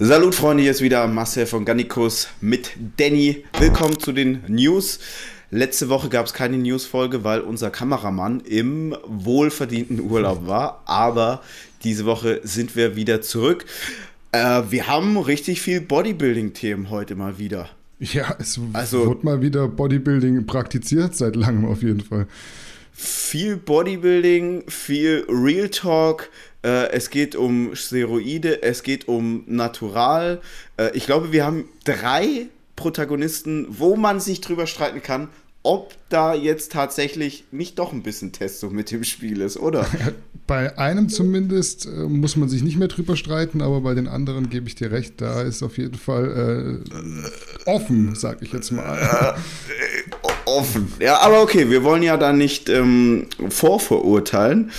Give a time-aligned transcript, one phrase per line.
[0.00, 3.42] Salut Freunde, hier ist wieder Marcel von Gannikus mit Danny.
[3.58, 5.00] Willkommen zu den News.
[5.50, 10.84] Letzte Woche gab es keine News-Folge, weil unser Kameramann im wohlverdienten Urlaub war.
[10.86, 11.42] Aber
[11.82, 13.64] diese Woche sind wir wieder zurück.
[14.30, 17.68] Äh, wir haben richtig viel Bodybuilding-Themen heute mal wieder.
[17.98, 22.28] Ja, es also, wird mal wieder Bodybuilding praktiziert, seit langem auf jeden Fall.
[23.00, 26.30] Viel Bodybuilding, viel Real Talk.
[26.64, 30.40] Äh, es geht um Steroide, es geht um Natural.
[30.76, 35.28] Äh, ich glaube, wir haben drei Protagonisten, wo man sich drüber streiten kann,
[35.62, 39.86] ob da jetzt tatsächlich nicht doch ein bisschen Testo mit dem Spiel ist, oder?
[40.46, 44.48] Bei einem zumindest äh, muss man sich nicht mehr drüber streiten, aber bei den anderen
[44.48, 49.36] gebe ich dir recht, da ist auf jeden Fall äh, offen, sag ich jetzt mal.
[49.68, 50.90] Äh, offen.
[50.98, 54.70] Ja, aber okay, wir wollen ja da nicht ähm, vorverurteilen.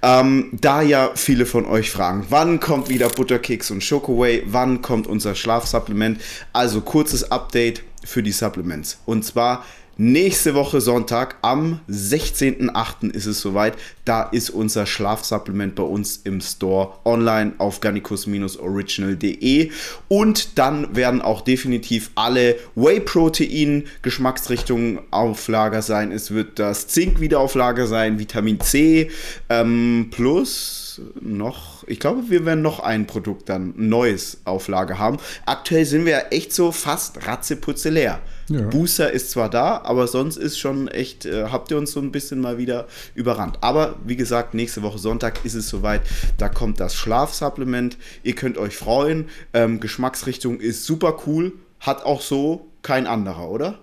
[0.00, 5.06] Ähm, da ja viele von euch fragen, wann kommt wieder Butterkeks und Chocoway, wann kommt
[5.06, 6.20] unser Schlafsupplement?
[6.52, 8.98] Also kurzes Update für die Supplements.
[9.04, 9.64] Und zwar
[10.00, 13.10] Nächste Woche Sonntag am 16.08.
[13.10, 13.74] ist es soweit.
[14.04, 19.72] Da ist unser Schlafsupplement bei uns im Store online auf garnicus-original.de.
[20.06, 26.12] Und dann werden auch definitiv alle Whey-Protein-Geschmacksrichtungen auf Lager sein.
[26.12, 29.10] Es wird das Zink wieder auf Lager sein, Vitamin C
[29.48, 35.16] ähm, plus noch, ich glaube, wir werden noch ein Produkt dann neues auf Lager haben.
[35.44, 38.20] Aktuell sind wir ja echt so fast ratzeputze leer.
[38.48, 38.62] Ja.
[38.62, 42.12] Booster ist zwar da, aber sonst ist schon echt, äh, habt ihr uns so ein
[42.12, 43.58] bisschen mal wieder überrannt.
[43.60, 46.02] Aber wie gesagt, nächste Woche Sonntag ist es soweit.
[46.38, 47.98] Da kommt das Schlafsupplement.
[48.22, 49.26] Ihr könnt euch freuen.
[49.52, 51.52] Ähm, Geschmacksrichtung ist super cool.
[51.80, 53.78] Hat auch so kein anderer, oder?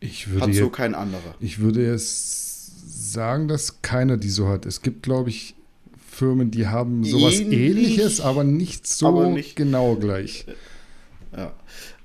[0.00, 1.34] Ich würde hat so kein anderer.
[1.40, 4.66] Ich würde jetzt sagen, dass keiner die so hat.
[4.66, 5.54] Es gibt, glaube ich,
[6.14, 10.46] Firmen, die haben sowas Ähnlich, ähnliches, aber nicht so aber nicht, genau gleich.
[11.36, 11.52] Ja.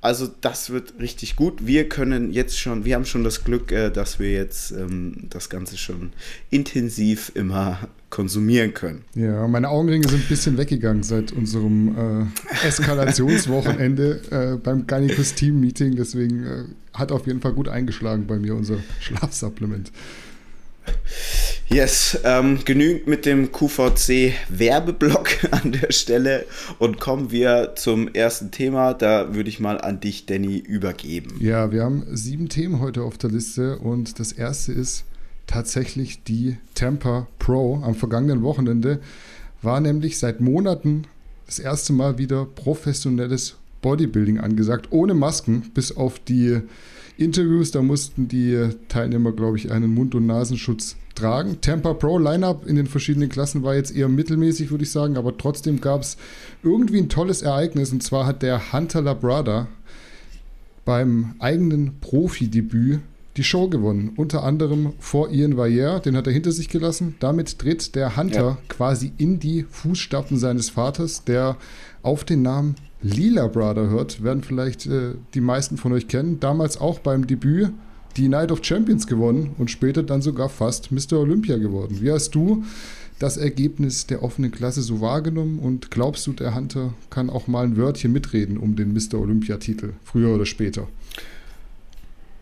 [0.02, 1.66] Also das wird richtig gut.
[1.68, 5.50] Wir können jetzt schon, wir haben schon das Glück, äh, dass wir jetzt ähm, das
[5.50, 6.14] Ganze schon
[6.50, 9.04] intensiv immer konsumieren können.
[9.14, 12.32] Ja, meine Augenringe sind ein bisschen weggegangen seit unserem
[12.64, 14.22] äh, Eskalationswochenende
[14.56, 15.96] äh, beim Garnicus Team Meeting.
[15.98, 19.92] Deswegen äh, hat auf jeden Fall gut eingeschlagen bei mir unser Schlafsupplement.
[21.68, 26.46] Yes, ähm, genügend mit dem QVC-Werbeblock an der Stelle
[26.80, 28.94] und kommen wir zum ersten Thema.
[28.94, 31.36] Da würde ich mal an dich, Danny, übergeben.
[31.40, 35.04] Ja, wir haben sieben Themen heute auf der Liste und das erste ist
[35.46, 37.82] tatsächlich die Tampa Pro.
[37.84, 39.00] Am vergangenen Wochenende
[39.62, 41.04] war nämlich seit Monaten
[41.46, 46.62] das erste Mal wieder professionelles Bodybuilding angesagt, ohne Masken, bis auf die
[47.20, 47.72] Interviews.
[47.72, 51.60] Da mussten die Teilnehmer, glaube ich, einen Mund- und Nasenschutz tragen.
[51.62, 55.38] Tampa Pro Lineup in den verschiedenen Klassen war jetzt eher mittelmäßig, würde ich sagen, aber
[55.38, 56.18] trotzdem gab es
[56.64, 59.68] irgendwie ein tolles Ereignis und zwar hat der Hunter Labrada
[60.86, 63.02] beim eigenen Profidebüt
[63.38, 64.14] die Show gewonnen.
[64.16, 67.16] Unter anderem vor Ian Valliere, den hat er hinter sich gelassen.
[67.20, 68.58] Damit tritt der Hunter ja.
[68.68, 71.58] quasi in die Fußstapfen seines Vaters, der
[72.02, 76.40] auf den Namen Lila Brother hört, werden vielleicht äh, die meisten von euch kennen.
[76.40, 77.72] Damals auch beim Debüt
[78.18, 81.20] die Night of Champions gewonnen und später dann sogar fast Mr.
[81.20, 82.00] Olympia geworden.
[82.02, 82.64] Wie hast du
[83.20, 87.66] das Ergebnis der offenen Klasse so wahrgenommen und glaubst du, der Hunter kann auch mal
[87.66, 89.20] ein Wörtchen mitreden um den Mr.
[89.20, 90.88] Olympia-Titel, früher oder später?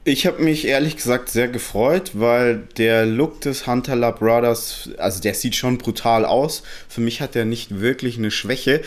[0.03, 5.19] Ich habe mich ehrlich gesagt sehr gefreut, weil der Look des Hunter Lab Brothers, also
[5.21, 6.63] der sieht schon brutal aus.
[6.87, 8.81] Für mich hat er nicht wirklich eine Schwäche.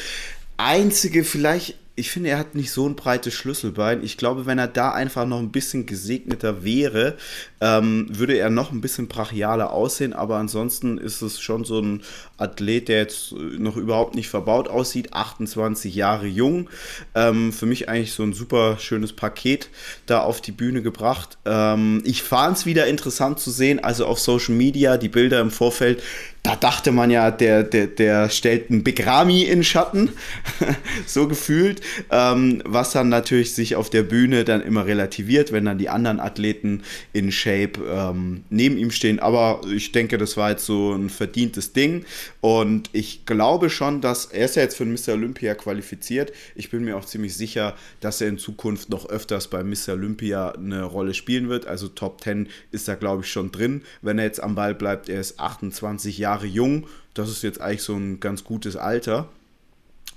[0.65, 4.03] Einzige vielleicht ich finde, er hat nicht so ein breites Schlüsselbein.
[4.03, 7.17] Ich glaube, wenn er da einfach noch ein bisschen gesegneter wäre,
[7.61, 10.15] ähm, würde er noch ein bisschen brachialer aussehen.
[10.15, 12.03] Aber ansonsten ist es schon so ein
[12.39, 15.13] Athlet, der jetzt noch überhaupt nicht verbaut aussieht.
[15.13, 16.71] 28 Jahre jung.
[17.15, 19.69] Ähm, für mich eigentlich so ein super schönes Paket
[20.07, 21.37] da auf die Bühne gebracht.
[21.45, 25.51] Ähm, ich fand es wieder interessant zu sehen, also auf Social Media, die Bilder im
[25.51, 26.03] Vorfeld
[26.43, 30.11] da dachte man ja, der, der, der stellt einen Big Rami in Schatten,
[31.07, 35.77] so gefühlt, ähm, was dann natürlich sich auf der Bühne dann immer relativiert, wenn dann
[35.77, 36.83] die anderen Athleten
[37.13, 39.19] in Shape ähm, neben ihm stehen.
[39.21, 42.07] Aber ich denke, das war jetzt so ein verdientes Ding
[42.41, 45.13] und ich glaube schon, dass er ist ja jetzt für den Mr.
[45.13, 46.33] Olympia qualifiziert.
[46.55, 49.93] Ich bin mir auch ziemlich sicher, dass er in Zukunft noch öfters bei Mr.
[49.93, 51.67] Olympia eine Rolle spielen wird.
[51.67, 55.11] Also Top 10 ist da, glaube ich, schon drin, wenn er jetzt am Ball bleibt.
[55.11, 56.87] Er ist 28 Jahre Jahre jung.
[57.15, 59.29] Das ist jetzt eigentlich so ein ganz gutes Alter.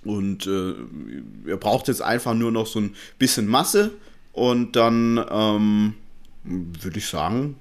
[0.03, 0.73] Und äh,
[1.49, 3.91] er braucht jetzt einfach nur noch so ein bisschen Masse.
[4.31, 5.93] Und dann ähm,
[6.43, 7.55] würde ich sagen,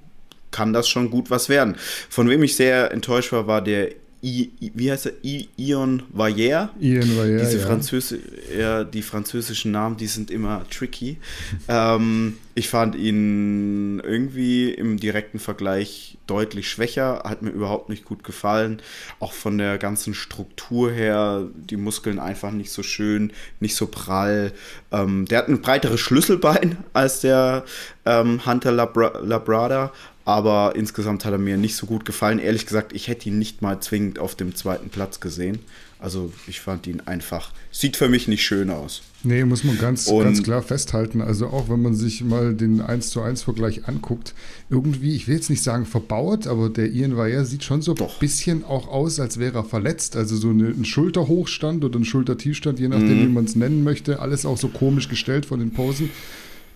[0.51, 1.75] kann das schon gut was werden.
[2.09, 3.91] Von wem ich sehr enttäuscht war, war der
[4.25, 5.13] I, wie heißt er?
[5.25, 6.69] I, Ion Valliere.
[6.79, 7.41] Ion Valliere.
[7.41, 7.65] Diese ja.
[7.65, 8.19] Französi
[8.57, 11.17] ja, die französischen Namen, die sind immer tricky.
[11.67, 18.23] ähm, ich fand ihn irgendwie im direkten Vergleich deutlich schwächer, hat mir überhaupt nicht gut
[18.23, 18.81] gefallen.
[19.19, 24.53] Auch von der ganzen Struktur her, die Muskeln einfach nicht so schön, nicht so prall.
[24.91, 27.65] Ähm, der hat ein breiteres Schlüsselbein als der
[28.05, 29.91] ähm, Hunter Labra Labrada,
[30.25, 32.39] aber insgesamt hat er mir nicht so gut gefallen.
[32.39, 35.59] Ehrlich gesagt, ich hätte ihn nicht mal zwingend auf dem zweiten Platz gesehen.
[35.99, 39.01] Also ich fand ihn einfach, sieht für mich nicht schön aus.
[39.25, 41.21] Nee, muss man ganz, ganz klar festhalten.
[41.21, 44.33] Also auch wenn man sich mal den 1 zu 1 Vergleich anguckt,
[44.69, 48.07] irgendwie, ich will jetzt nicht sagen verbaut, aber der Ian Weyer sieht schon so ein
[48.19, 50.17] bisschen auch aus, als wäre er verletzt.
[50.17, 53.27] Also so eine, ein Schulterhochstand oder ein Schultertiefstand, je nachdem, mhm.
[53.27, 54.19] wie man es nennen möchte.
[54.19, 56.09] Alles auch so komisch gestellt von den Posen.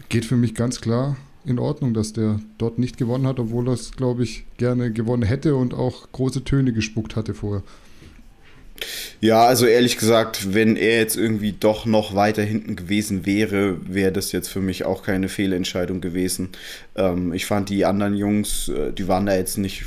[0.07, 3.73] Geht für mich ganz klar in Ordnung, dass der dort nicht gewonnen hat, obwohl er
[3.73, 7.63] es, glaube ich, gerne gewonnen hätte und auch große Töne gespuckt hatte vorher.
[9.19, 14.11] Ja, also ehrlich gesagt, wenn er jetzt irgendwie doch noch weiter hinten gewesen wäre, wäre
[14.11, 16.49] das jetzt für mich auch keine Fehlentscheidung gewesen.
[16.95, 19.85] Ähm, ich fand die anderen Jungs, äh, die waren da jetzt nicht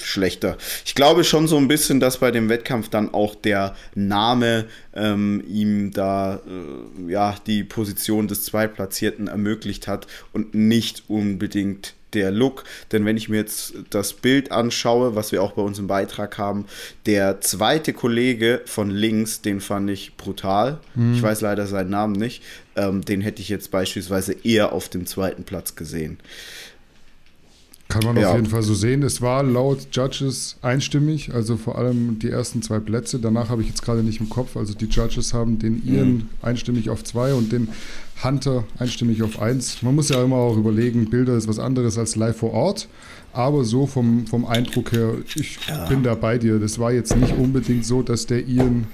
[0.00, 0.56] schlechter.
[0.84, 5.42] Ich glaube schon so ein bisschen, dass bei dem Wettkampf dann auch der Name ähm,
[5.48, 12.64] ihm da äh, ja die Position des Zweitplatzierten ermöglicht hat und nicht unbedingt der Look.
[12.92, 16.38] Denn wenn ich mir jetzt das Bild anschaue, was wir auch bei uns im Beitrag
[16.38, 16.66] haben,
[17.06, 20.78] der zweite Kollege von links, den fand ich brutal.
[20.94, 21.14] Mhm.
[21.14, 22.42] Ich weiß leider seinen Namen nicht.
[22.76, 26.18] Ähm, den hätte ich jetzt beispielsweise eher auf dem zweiten Platz gesehen.
[27.90, 28.30] Kann man ja.
[28.30, 29.02] auf jeden Fall so sehen.
[29.02, 33.18] Es war laut Judges einstimmig, also vor allem die ersten zwei Plätze.
[33.18, 34.56] Danach habe ich jetzt gerade nicht im Kopf.
[34.56, 36.28] Also die Judges haben den Ian mhm.
[36.40, 37.68] einstimmig auf zwei und den
[38.22, 39.82] Hunter einstimmig auf eins.
[39.82, 42.88] Man muss ja immer auch überlegen, Bilder ist was anderes als live vor Ort.
[43.32, 45.86] Aber so vom, vom Eindruck her, ich ja.
[45.86, 46.58] bin da bei dir.
[46.58, 48.86] Das war jetzt nicht unbedingt so, dass der Ian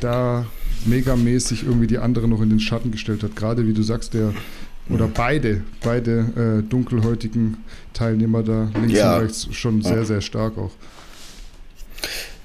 [0.00, 0.46] da
[0.86, 3.34] megamäßig irgendwie die anderen noch in den Schatten gestellt hat.
[3.34, 4.32] Gerade wie du sagst, der
[4.88, 7.58] oder beide, beide äh, dunkelhäutigen
[7.92, 9.16] Teilnehmer da links ja.
[9.16, 10.72] und rechts schon sehr, sehr stark auch.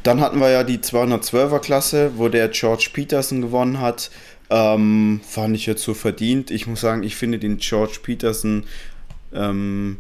[0.04, 4.10] Dann hatten wir ja die 212er Klasse, wo der George Peterson gewonnen hat.
[4.50, 6.52] Ähm, fand ich jetzt so verdient.
[6.52, 8.64] Ich muss sagen, ich finde den George Peterson
[9.34, 10.00] ähm,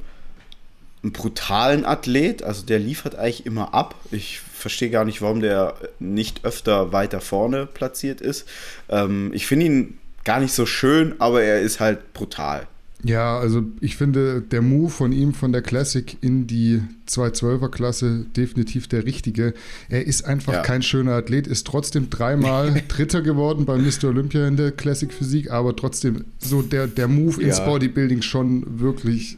[1.04, 2.44] einen brutalen Athlet.
[2.44, 3.96] Also der liefert eigentlich immer ab.
[4.12, 8.48] Ich verstehe gar nicht, warum der nicht öfter weiter vorne platziert ist.
[8.90, 12.68] Ähm, ich finde ihn gar nicht so schön, aber er ist halt brutal.
[13.04, 18.26] Ja, also ich finde der Move von ihm von der Classic in die 212er Klasse
[18.36, 19.54] definitiv der richtige.
[19.88, 20.62] Er ist einfach ja.
[20.64, 24.06] kein schöner Athlet, ist trotzdem dreimal Dritter geworden bei Mr.
[24.06, 29.38] Olympia in der Classic Physik, aber trotzdem so der, der Move ins Bodybuilding schon wirklich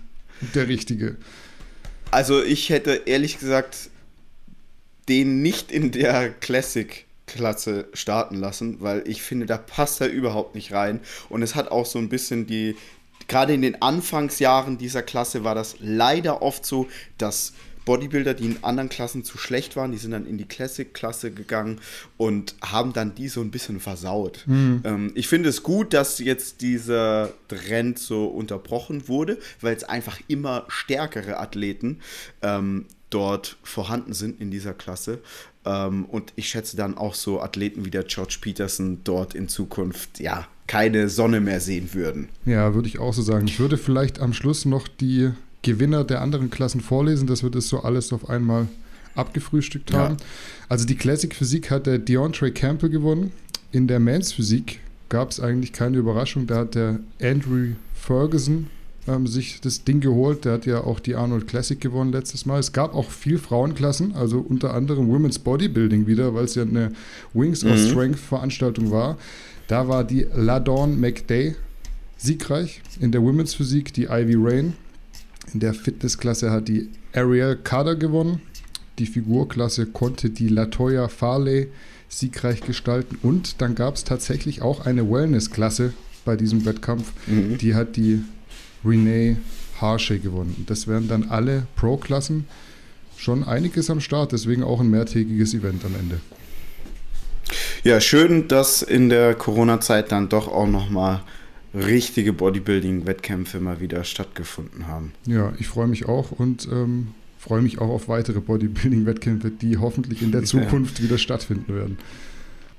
[0.55, 1.17] der richtige.
[2.11, 3.89] Also ich hätte ehrlich gesagt
[5.09, 10.55] den nicht in der Classic Klasse starten lassen, weil ich finde, da passt er überhaupt
[10.55, 10.99] nicht rein.
[11.29, 12.75] Und es hat auch so ein bisschen die,
[13.29, 17.53] gerade in den Anfangsjahren dieser Klasse war das leider oft so, dass
[17.85, 21.79] Bodybuilder, die in anderen Klassen zu schlecht waren, die sind dann in die Classic-Klasse gegangen
[22.17, 24.43] und haben dann die so ein bisschen versaut.
[24.45, 24.81] Mhm.
[24.83, 30.19] Ähm, ich finde es gut, dass jetzt dieser Trend so unterbrochen wurde, weil es einfach
[30.27, 31.99] immer stärkere Athleten
[32.43, 35.19] ähm, dort vorhanden sind in dieser Klasse.
[35.65, 40.19] Ähm, und ich schätze dann auch so Athleten wie der George Peterson dort in Zukunft,
[40.19, 42.29] ja, keine Sonne mehr sehen würden.
[42.45, 43.47] Ja, würde ich auch so sagen.
[43.47, 45.31] Ich würde vielleicht am Schluss noch die
[45.63, 48.67] Gewinner der anderen Klassen vorlesen, dass wir das so alles auf einmal
[49.15, 50.17] abgefrühstückt haben.
[50.19, 50.25] Ja.
[50.69, 53.31] Also die Classic Physik hat der Deontre Campbell gewonnen.
[53.71, 56.45] In der Mans Physik gab es eigentlich keine Überraschung.
[56.45, 58.67] Da hat der Andrew Ferguson
[59.07, 60.45] ähm, sich das Ding geholt.
[60.45, 62.59] Der hat ja auch die Arnold Classic gewonnen letztes Mal.
[62.59, 66.91] Es gab auch viel Frauenklassen, also unter anderem Women's Bodybuilding wieder, weil es ja eine
[67.33, 67.71] Wings mhm.
[67.71, 69.17] of Strength Veranstaltung war.
[69.69, 71.55] Da war die LaDawn McDay
[72.17, 72.81] siegreich.
[72.99, 74.73] In der Women's Physik die Ivy Rain.
[75.53, 78.41] In der Fitnessklasse hat die Ariel Carter gewonnen.
[78.97, 81.67] Die Figurklasse konnte die Latoya Farley
[82.09, 83.19] siegreich gestalten.
[83.21, 85.93] Und dann gab es tatsächlich auch eine Wellness-Klasse
[86.25, 87.13] bei diesem Wettkampf.
[87.27, 87.59] Mhm.
[87.59, 88.23] Die hat die
[88.83, 89.37] Renee
[89.79, 90.63] Harshay gewonnen.
[90.67, 92.47] Das wären dann alle Pro-Klassen.
[93.17, 96.19] Schon einiges am Start, deswegen auch ein mehrtägiges Event am Ende.
[97.83, 101.21] Ja, schön, dass in der Corona-Zeit dann doch auch nochmal
[101.73, 105.13] richtige Bodybuilding-Wettkämpfe mal wieder stattgefunden haben.
[105.25, 110.21] Ja, ich freue mich auch und ähm, freue mich auch auf weitere Bodybuilding-Wettkämpfe, die hoffentlich
[110.21, 111.97] in der Zukunft wieder stattfinden werden.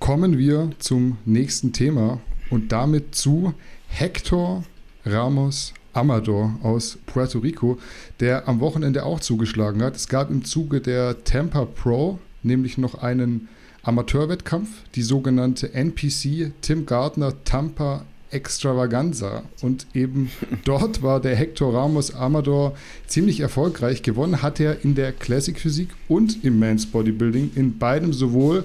[0.00, 3.54] Kommen wir zum nächsten Thema und damit zu
[3.88, 4.64] Hector
[5.04, 7.78] Ramos Amador aus Puerto Rico,
[8.20, 9.96] der am Wochenende auch zugeschlagen hat.
[9.96, 13.48] Es gab im Zuge der Tampa Pro nämlich noch einen
[13.82, 19.42] Amateurwettkampf, die sogenannte NPC Tim Gardner Tampa Extravaganza.
[19.62, 20.30] Und eben
[20.64, 22.74] dort war der Hector Ramos Amador
[23.06, 24.02] ziemlich erfolgreich.
[24.02, 28.64] Gewonnen hat er in der Classic Physik und im Men's Bodybuilding, in beidem sowohl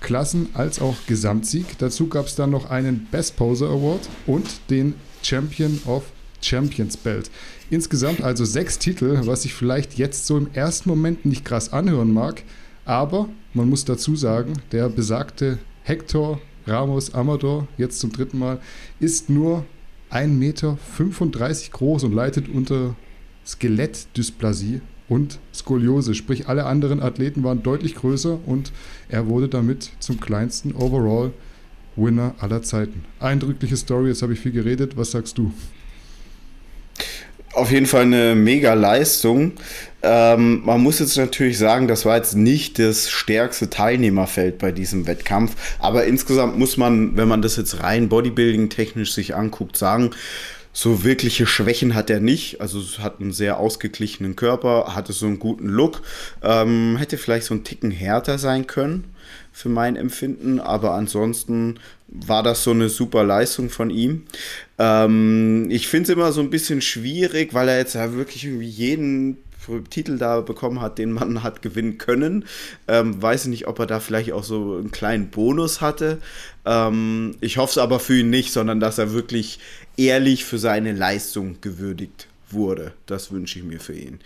[0.00, 1.78] Klassen- als auch Gesamtsieg.
[1.78, 6.04] Dazu gab es dann noch einen Best Poser Award und den Champion of
[6.40, 7.30] Champions Belt.
[7.70, 12.12] Insgesamt also sechs Titel, was sich vielleicht jetzt so im ersten Moment nicht krass anhören
[12.12, 12.42] mag,
[12.88, 18.60] aber man muss dazu sagen, der besagte Hector Ramos Amador, jetzt zum dritten Mal,
[18.98, 19.66] ist nur
[20.10, 20.78] 1,35 Meter
[21.70, 22.96] groß und leidet unter
[23.46, 26.14] Skelettdysplasie und Skoliose.
[26.14, 28.72] Sprich, alle anderen Athleten waren deutlich größer und
[29.10, 31.32] er wurde damit zum kleinsten Overall
[31.94, 33.04] Winner aller Zeiten.
[33.20, 34.96] Eindrückliche Story, jetzt habe ich viel geredet.
[34.96, 35.52] Was sagst du?
[37.58, 39.52] Auf jeden Fall eine mega Leistung.
[40.02, 45.08] Ähm, man muss jetzt natürlich sagen, das war jetzt nicht das stärkste Teilnehmerfeld bei diesem
[45.08, 45.56] Wettkampf.
[45.80, 50.10] Aber insgesamt muss man, wenn man das jetzt rein Bodybuilding-technisch sich anguckt, sagen,
[50.72, 52.60] so wirkliche Schwächen hat er nicht.
[52.60, 56.02] Also hat einen sehr ausgeglichenen Körper, hatte so einen guten Look.
[56.44, 59.12] Ähm, hätte vielleicht so einen Ticken härter sein können
[59.52, 64.26] für mein Empfinden, aber ansonsten war das so eine super Leistung von ihm.
[64.78, 68.68] Ähm, ich finde es immer so ein bisschen schwierig, weil er jetzt ja wirklich irgendwie
[68.68, 69.38] jeden
[69.90, 72.44] Titel da bekommen hat, den man hat gewinnen können.
[72.86, 76.18] Ähm, weiß nicht, ob er da vielleicht auch so einen kleinen Bonus hatte.
[76.64, 79.58] Ähm, ich hoffe es aber für ihn nicht, sondern dass er wirklich
[79.96, 82.92] ehrlich für seine Leistung gewürdigt wurde.
[83.06, 84.20] Das wünsche ich mir für ihn.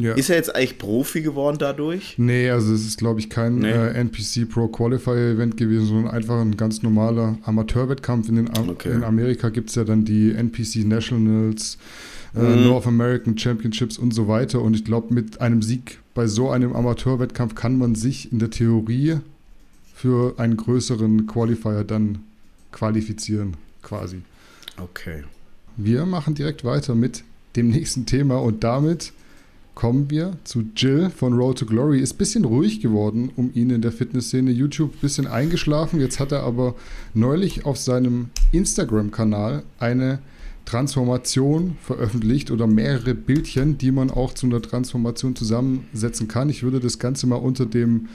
[0.00, 0.14] Ja.
[0.14, 2.14] Ist er jetzt eigentlich Profi geworden dadurch?
[2.16, 3.70] Nee, also es ist, glaube ich, kein nee.
[3.70, 8.28] äh, NPC Pro Qualifier Event gewesen, sondern einfach ein ganz normaler Amateurwettkampf.
[8.28, 8.92] In, den okay.
[8.92, 11.76] in Amerika gibt es ja dann die NPC Nationals,
[12.34, 12.64] äh, mhm.
[12.64, 14.62] North American Championships und so weiter.
[14.62, 18.50] Und ich glaube, mit einem Sieg bei so einem Amateurwettkampf kann man sich in der
[18.50, 19.18] Theorie
[19.94, 22.20] für einen größeren Qualifier dann
[22.72, 24.22] qualifizieren, quasi.
[24.78, 25.24] Okay.
[25.76, 27.22] Wir machen direkt weiter mit
[27.56, 29.12] dem nächsten Thema und damit
[29.80, 32.00] kommen wir zu Jill von Road to Glory.
[32.00, 34.50] Ist ein bisschen ruhig geworden um ihn in der Fitnessszene.
[34.50, 36.00] YouTube ein bisschen eingeschlafen.
[36.00, 36.74] Jetzt hat er aber
[37.14, 40.18] neulich auf seinem Instagram-Kanal eine
[40.66, 46.50] Transformation veröffentlicht oder mehrere Bildchen, die man auch zu einer Transformation zusammensetzen kann.
[46.50, 48.10] Ich würde das Ganze mal unter dem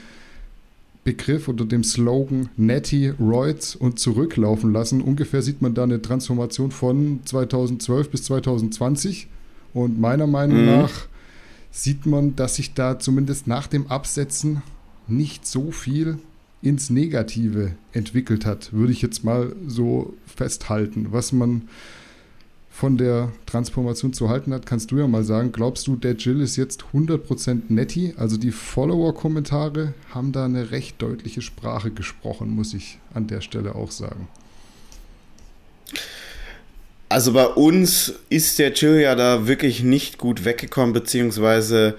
[1.02, 5.00] Begriff oder dem Slogan Netty, Roids und zurücklaufen lassen.
[5.00, 9.26] Ungefähr sieht man da eine Transformation von 2012 bis 2020.
[9.74, 10.66] Und meiner Meinung mhm.
[10.66, 11.08] nach
[11.76, 14.62] sieht man, dass sich da zumindest nach dem Absetzen
[15.08, 16.18] nicht so viel
[16.62, 21.08] ins Negative entwickelt hat, würde ich jetzt mal so festhalten.
[21.10, 21.68] Was man
[22.70, 25.52] von der Transformation zu halten hat, kannst du ja mal sagen.
[25.52, 28.14] Glaubst du, der Jill ist jetzt 100% netty?
[28.16, 33.74] Also die Follower-Kommentare haben da eine recht deutliche Sprache gesprochen, muss ich an der Stelle
[33.74, 34.28] auch sagen.
[37.16, 41.94] Also bei uns ist der Jill ja da wirklich nicht gut weggekommen, beziehungsweise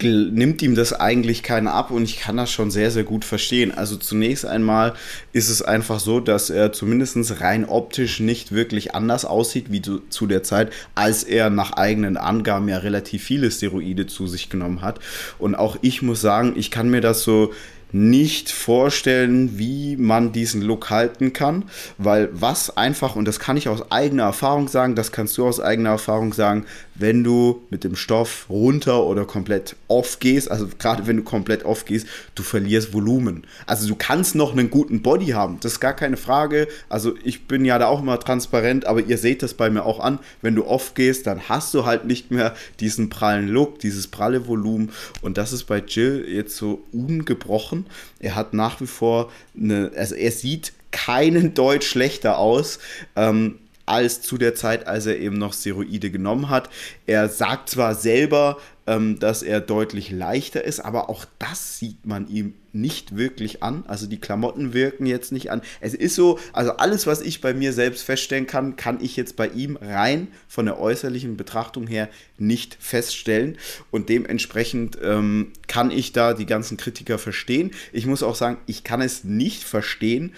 [0.00, 3.72] nimmt ihm das eigentlich keiner ab und ich kann das schon sehr, sehr gut verstehen.
[3.76, 4.94] Also zunächst einmal
[5.32, 10.26] ist es einfach so, dass er zumindest rein optisch nicht wirklich anders aussieht wie zu
[10.28, 15.00] der Zeit, als er nach eigenen Angaben ja relativ viele Steroide zu sich genommen hat.
[15.40, 17.52] Und auch ich muss sagen, ich kann mir das so
[17.92, 21.64] nicht vorstellen, wie man diesen Look halten kann,
[21.98, 25.60] weil was einfach, und das kann ich aus eigener Erfahrung sagen, das kannst du aus
[25.60, 26.66] eigener Erfahrung sagen,
[26.98, 31.64] wenn du mit dem Stoff runter oder komplett off gehst, also gerade wenn du komplett
[31.64, 33.46] off gehst, du verlierst Volumen.
[33.66, 36.68] Also du kannst noch einen guten Body haben, das ist gar keine Frage.
[36.88, 40.00] Also ich bin ja da auch immer transparent, aber ihr seht das bei mir auch
[40.00, 44.06] an, wenn du off gehst, dann hast du halt nicht mehr diesen prallen Look, dieses
[44.06, 44.90] pralle Volumen
[45.22, 47.86] und das ist bei Jill jetzt so ungebrochen.
[48.18, 52.78] Er hat nach wie vor eine, also er sieht keinen Deut schlechter aus.
[53.16, 56.68] Ähm, als zu der Zeit, als er eben noch Steroide genommen hat.
[57.06, 62.28] Er sagt zwar selber, ähm, dass er deutlich leichter ist, aber auch das sieht man
[62.28, 63.84] ihm nicht wirklich an.
[63.86, 65.62] Also die Klamotten wirken jetzt nicht an.
[65.80, 69.36] Es ist so, also alles, was ich bei mir selbst feststellen kann, kann ich jetzt
[69.36, 73.56] bei ihm rein von der äußerlichen Betrachtung her nicht feststellen.
[73.90, 77.70] Und dementsprechend ähm, kann ich da die ganzen Kritiker verstehen.
[77.92, 80.32] Ich muss auch sagen, ich kann es nicht verstehen,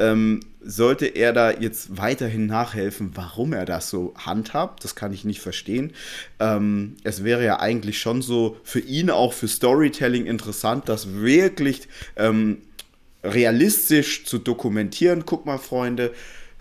[0.00, 5.24] ähm, sollte er da jetzt weiterhin nachhelfen, warum er das so handhabt, das kann ich
[5.24, 5.92] nicht verstehen.
[6.40, 11.86] Ähm, es wäre ja eigentlich schon so für ihn auch für Storytelling interessant, das wirklich
[12.16, 12.58] ähm,
[13.22, 15.24] realistisch zu dokumentieren.
[15.26, 16.12] Guck mal, Freunde,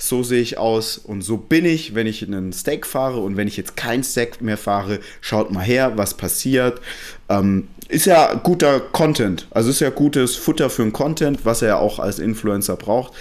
[0.02, 3.50] so sehe ich aus und so bin ich, wenn ich einen Steak fahre und wenn
[3.50, 6.80] ich jetzt kein Steak mehr fahre, schaut mal her, was passiert.
[7.28, 11.80] Ähm, ist ja guter Content, also ist ja gutes Futter für einen Content, was er
[11.80, 13.14] auch als Influencer braucht.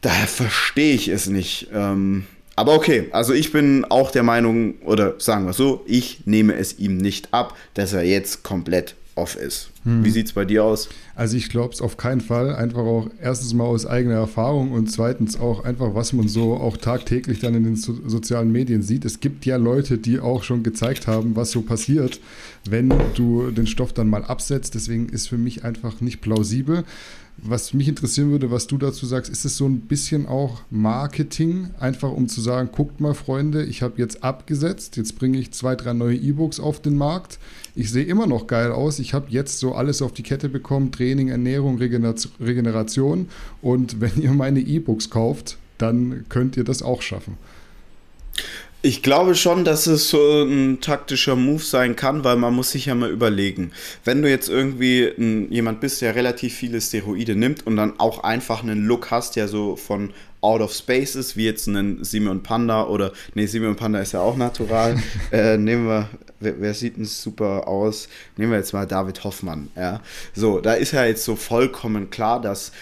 [0.00, 1.68] Daher verstehe ich es nicht.
[1.72, 2.26] Ähm,
[2.56, 6.78] aber okay, also ich bin auch der Meinung, oder sagen wir so, ich nehme es
[6.78, 9.70] ihm nicht ab, dass er jetzt komplett off ist.
[9.84, 10.04] Hm.
[10.04, 10.88] Wie sieht es bei dir aus?
[11.14, 12.54] Also ich glaube es auf keinen Fall.
[12.54, 16.76] Einfach auch erstens mal aus eigener Erfahrung und zweitens auch einfach, was man so auch
[16.76, 19.04] tagtäglich dann in den so sozialen Medien sieht.
[19.04, 22.20] Es gibt ja Leute, die auch schon gezeigt haben, was so passiert,
[22.68, 24.74] wenn du den Stoff dann mal absetzt.
[24.74, 26.84] Deswegen ist für mich einfach nicht plausibel.
[27.42, 31.70] Was mich interessieren würde, was du dazu sagst, ist es so ein bisschen auch Marketing,
[31.78, 35.74] einfach um zu sagen, guckt mal Freunde, ich habe jetzt abgesetzt, jetzt bringe ich zwei,
[35.74, 37.38] drei neue E-Books auf den Markt.
[37.74, 40.92] Ich sehe immer noch geil aus, ich habe jetzt so alles auf die Kette bekommen,
[40.92, 43.28] Training, Ernährung, Regeneration.
[43.62, 47.36] Und wenn ihr meine E-Books kauft, dann könnt ihr das auch schaffen.
[48.82, 52.86] Ich glaube schon, dass es so ein taktischer Move sein kann, weil man muss sich
[52.86, 53.72] ja mal überlegen,
[54.06, 55.12] wenn du jetzt irgendwie
[55.50, 59.48] jemand bist, der relativ viele Steroide nimmt und dann auch einfach einen Look hast, der
[59.48, 64.00] so von out of space ist, wie jetzt einen Simeon Panda oder, nee, Simeon Panda
[64.00, 64.96] ist ja auch natural.
[65.30, 66.08] äh, nehmen wir,
[66.40, 68.08] wer, wer, sieht denn super aus?
[68.38, 70.00] Nehmen wir jetzt mal David Hoffmann, ja.
[70.34, 72.72] So, da ist ja jetzt so vollkommen klar, dass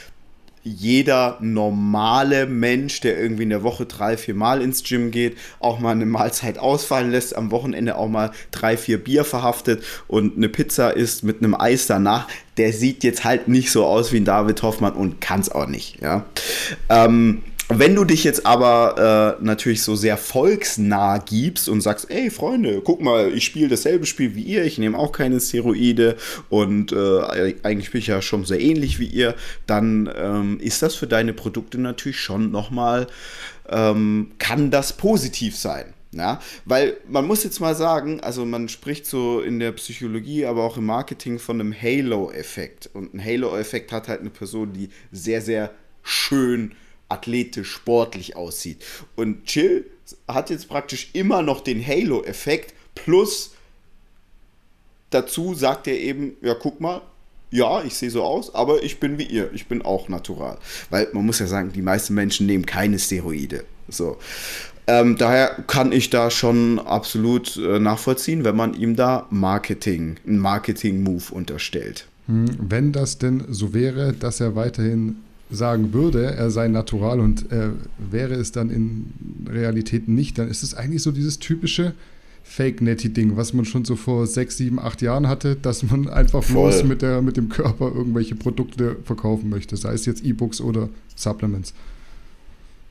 [0.69, 5.79] jeder normale Mensch, der irgendwie in der Woche drei, vier Mal ins Gym geht, auch
[5.79, 10.49] mal eine Mahlzeit ausfallen lässt, am Wochenende auch mal drei, vier Bier verhaftet und eine
[10.49, 14.25] Pizza isst mit einem Eis danach, der sieht jetzt halt nicht so aus wie ein
[14.25, 16.01] David Hoffmann und kann es auch nicht.
[16.03, 16.27] Ja.
[16.89, 22.31] Ähm, wenn du dich jetzt aber äh, natürlich so sehr volksnah gibst und sagst, ey
[22.31, 26.17] Freunde, guck mal, ich spiele dasselbe Spiel wie ihr, ich nehme auch keine Steroide
[26.49, 29.35] und äh, eigentlich bin ich ja schon sehr ähnlich wie ihr,
[29.67, 33.07] dann ähm, ist das für deine Produkte natürlich schon nochmal,
[33.69, 35.93] ähm, kann das positiv sein.
[36.13, 40.65] Ja, weil man muss jetzt mal sagen, also man spricht so in der Psychologie, aber
[40.65, 42.89] auch im Marketing von einem Halo-Effekt.
[42.95, 45.71] Und ein Halo-Effekt hat halt eine Person, die sehr, sehr
[46.03, 46.73] schön
[47.09, 48.85] athletisch, sportlich aussieht.
[49.17, 49.87] Und Chill
[50.27, 53.53] hat jetzt praktisch immer noch den Halo-Effekt, plus
[55.11, 57.03] dazu sagt er eben, ja, guck mal,
[57.51, 60.59] ja, ich sehe so aus, aber ich bin wie ihr, ich bin auch natural.
[60.91, 63.65] Weil man muss ja sagen, die meisten Menschen nehmen keine Steroide.
[63.89, 64.19] So.
[64.87, 70.39] Ähm, daher kann ich da schon absolut äh, nachvollziehen, wenn man ihm da Marketing, einen
[70.39, 72.07] Marketing-Move unterstellt.
[72.27, 75.17] Hm, wenn das denn so wäre, dass er weiterhin
[75.51, 80.63] sagen würde, er sei natural und äh, wäre es dann in Realität nicht, dann ist
[80.63, 81.95] es eigentlich so dieses typische
[82.49, 86.71] Fake-Netty-Ding, was man schon so vor sechs, sieben, acht Jahren hatte, dass man einfach Voll.
[86.71, 90.89] bloß mit, der, mit dem Körper irgendwelche Produkte verkaufen möchte, sei es jetzt E-Books oder
[91.15, 91.75] Supplements.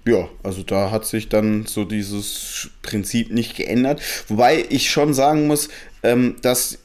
[0.06, 4.02] Ja, also da hat sich dann so dieses Prinzip nicht geändert.
[4.28, 5.70] Wobei ich schon sagen muss,
[6.04, 6.80] ähm, dass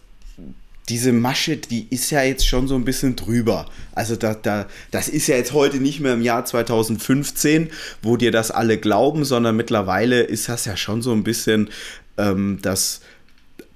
[0.93, 3.65] diese Masche, die ist ja jetzt schon so ein bisschen drüber.
[3.95, 7.71] Also da, da, das ist ja jetzt heute nicht mehr im Jahr 2015,
[8.03, 11.71] wo dir das alle glauben, sondern mittlerweile ist das ja schon so ein bisschen,
[12.19, 13.01] ähm, dass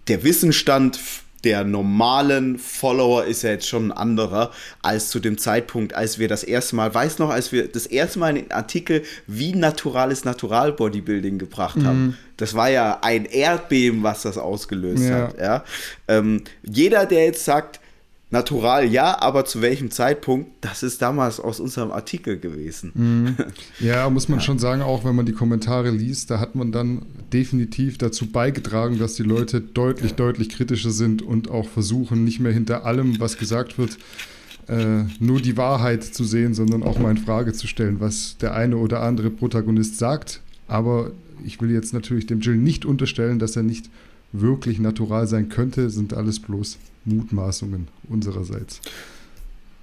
[0.09, 1.01] der Wissensstand
[1.47, 4.51] der normalen Follower ist ja jetzt schon ein anderer
[4.83, 8.19] als zu dem Zeitpunkt, als wir das erste Mal, weiß noch, als wir das erste
[8.19, 12.07] Mal einen Artikel wie naturales Natural Bodybuilding gebracht haben.
[12.07, 12.15] Mhm.
[12.37, 15.29] Das war ja ein Erdbeben, was das ausgelöst ja.
[15.29, 15.39] hat.
[15.39, 15.65] Ja?
[16.09, 17.79] Ähm, jeder, der jetzt sagt,
[18.37, 20.51] Natural ja, aber zu welchem Zeitpunkt?
[20.61, 22.93] Das ist damals aus unserem Artikel gewesen.
[22.95, 23.37] Mhm.
[23.81, 24.45] Ja, muss man ja.
[24.45, 28.99] schon sagen, auch wenn man die Kommentare liest, da hat man dann definitiv dazu beigetragen,
[28.99, 33.39] dass die Leute deutlich, deutlich kritischer sind und auch versuchen, nicht mehr hinter allem, was
[33.39, 33.97] gesagt wird,
[34.69, 38.55] äh, nur die Wahrheit zu sehen, sondern auch mal in Frage zu stellen, was der
[38.55, 40.43] eine oder andere Protagonist sagt.
[40.69, 43.89] Aber ich will jetzt natürlich dem Jill nicht unterstellen, dass er nicht
[44.33, 48.81] wirklich natural sein könnte, sind alles bloß Mutmaßungen unsererseits.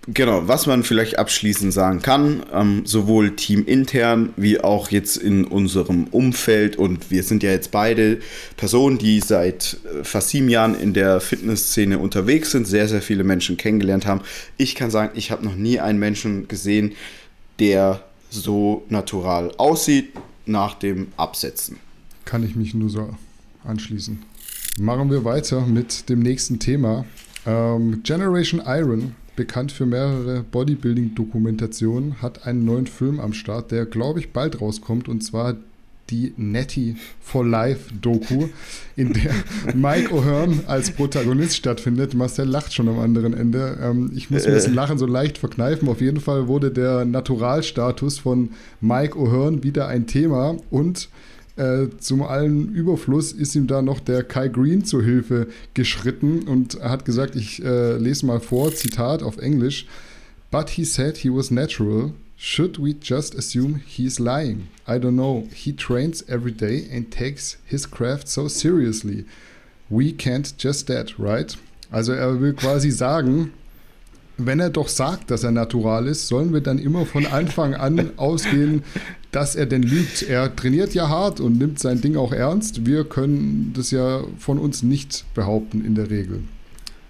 [0.08, 6.08] Genau, was man vielleicht abschließend sagen kann, ähm, sowohl teamintern wie auch jetzt in unserem
[6.08, 8.20] Umfeld und wir sind ja jetzt beide
[8.58, 13.24] Personen, die seit äh, fast sieben Jahren in der Fitnessszene unterwegs sind, sehr, sehr viele
[13.24, 14.20] Menschen kennengelernt haben.
[14.58, 16.92] Ich kann sagen, ich habe noch nie einen Menschen gesehen,
[17.60, 20.12] der so natural aussieht
[20.46, 21.78] nach dem Absetzen.
[22.26, 23.16] Kann ich mich nur so
[23.64, 24.22] anschließen.
[24.80, 27.06] Machen wir weiter mit dem nächsten Thema.
[27.46, 34.20] Ähm, Generation Iron, bekannt für mehrere Bodybuilding-Dokumentationen, hat einen neuen Film am Start, der, glaube
[34.20, 35.08] ich, bald rauskommt.
[35.08, 35.58] Und zwar
[36.10, 38.48] die Netty for Life Doku,
[38.96, 39.34] in der
[39.76, 42.16] Mike O'Hearn als Protagonist stattfindet.
[42.16, 43.78] Marcel lacht schon am anderen Ende.
[43.80, 45.88] Ähm, ich muss mir das Lachen so leicht verkneifen.
[45.88, 48.50] Auf jeden Fall wurde der Naturalstatus von
[48.82, 51.10] Mike O'Hearn wieder ein Thema und
[51.56, 56.80] äh, zum allen Überfluss ist ihm da noch der Kai Green zur Hilfe geschritten und
[56.82, 59.86] hat gesagt, ich äh, lese mal vor, Zitat auf Englisch.
[60.50, 62.14] But he said he was natural.
[62.38, 64.68] Should we just assume he's lying?
[64.88, 65.48] I don't know.
[65.54, 69.26] He trains every day and takes his craft so seriously.
[69.90, 71.56] We can't just that, right?
[71.92, 73.54] Also er will quasi sagen,
[74.38, 78.12] wenn er doch sagt, dass er natural ist, sollen wir dann immer von Anfang an
[78.18, 78.84] ausgehen,
[79.32, 80.24] dass er denn lügt.
[80.24, 82.86] Er trainiert ja hart und nimmt sein Ding auch ernst.
[82.86, 86.44] Wir können das ja von uns nicht behaupten in der Regel.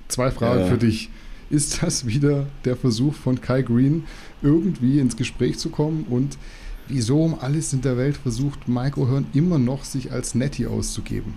[0.07, 0.67] Zwei Fragen ja.
[0.67, 1.09] für dich.
[1.49, 4.05] Ist das wieder der Versuch von Kai Green,
[4.41, 6.05] irgendwie ins Gespräch zu kommen?
[6.09, 6.37] Und
[6.87, 11.35] wieso um alles in der Welt versucht Mike O'Hearn immer noch, sich als Nettie auszugeben?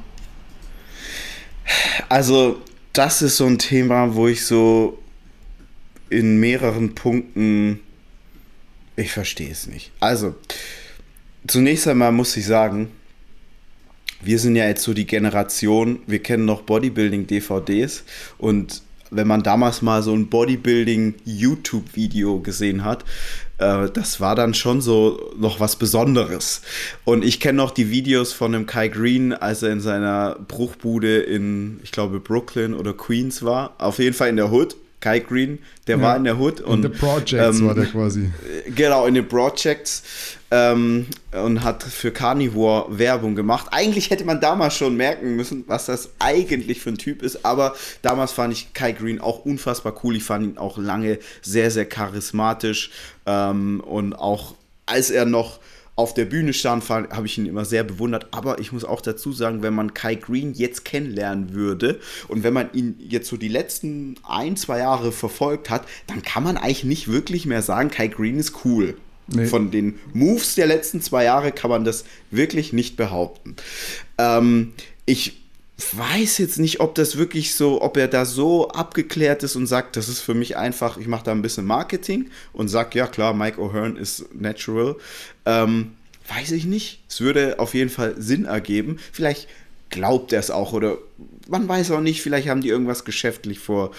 [2.09, 2.59] Also,
[2.93, 4.99] das ist so ein Thema, wo ich so
[6.09, 7.81] in mehreren Punkten
[8.97, 9.93] ich verstehe es nicht.
[10.01, 10.35] Also,
[11.47, 12.89] zunächst einmal muss ich sagen,
[14.23, 18.05] wir sind ja jetzt so die Generation, wir kennen noch Bodybuilding-DVDs
[18.39, 23.05] und wenn man damals mal so ein Bodybuilding-YouTube-Video gesehen hat,
[23.59, 26.63] äh, das war dann schon so noch was Besonderes.
[27.05, 31.19] Und ich kenne noch die Videos von dem Kai Green, als er in seiner Bruchbude
[31.19, 33.77] in, ich glaube, Brooklyn oder Queens war.
[33.79, 34.75] Auf jeden Fall in der Hood.
[35.01, 36.61] Kai Green, der ja, war in der Hood.
[36.61, 38.31] Und, in The Projects ähm, war der quasi.
[38.75, 40.03] Genau, in den Projects.
[40.51, 43.67] Ähm, und hat für Carnivore Werbung gemacht.
[43.73, 47.75] Eigentlich hätte man damals schon merken müssen, was das eigentlich für ein Typ ist, aber
[48.03, 50.15] damals fand ich Kai Green auch unfassbar cool.
[50.15, 52.91] Ich fand ihn auch lange sehr, sehr charismatisch
[53.27, 54.55] ähm, und auch
[54.87, 55.59] als er noch
[55.97, 58.29] auf der Bühne stand, habe ich ihn immer sehr bewundert.
[58.31, 62.53] Aber ich muss auch dazu sagen, wenn man Kai Green jetzt kennenlernen würde und wenn
[62.53, 66.85] man ihn jetzt so die letzten ein, zwei Jahre verfolgt hat, dann kann man eigentlich
[66.85, 68.97] nicht wirklich mehr sagen, Kai Green ist cool.
[69.29, 69.47] Nee.
[69.47, 73.57] Von den Moves der letzten zwei Jahre kann man das wirklich nicht behaupten.
[74.19, 75.46] Ähm, ich
[75.79, 79.97] weiß jetzt nicht, ob das wirklich so, ob er da so abgeklärt ist und sagt,
[79.97, 83.35] das ist für mich einfach, ich mache da ein bisschen Marketing und sag, ja klar,
[83.35, 84.97] Mike O'Hearn ist natural.
[85.45, 85.93] Ähm,
[86.29, 87.03] weiß ich nicht.
[87.09, 88.99] Es würde auf jeden Fall Sinn ergeben.
[89.13, 89.49] Vielleicht
[89.91, 90.99] glaubt er es auch oder
[91.49, 93.93] man weiß auch nicht, vielleicht haben die irgendwas geschäftlich vor.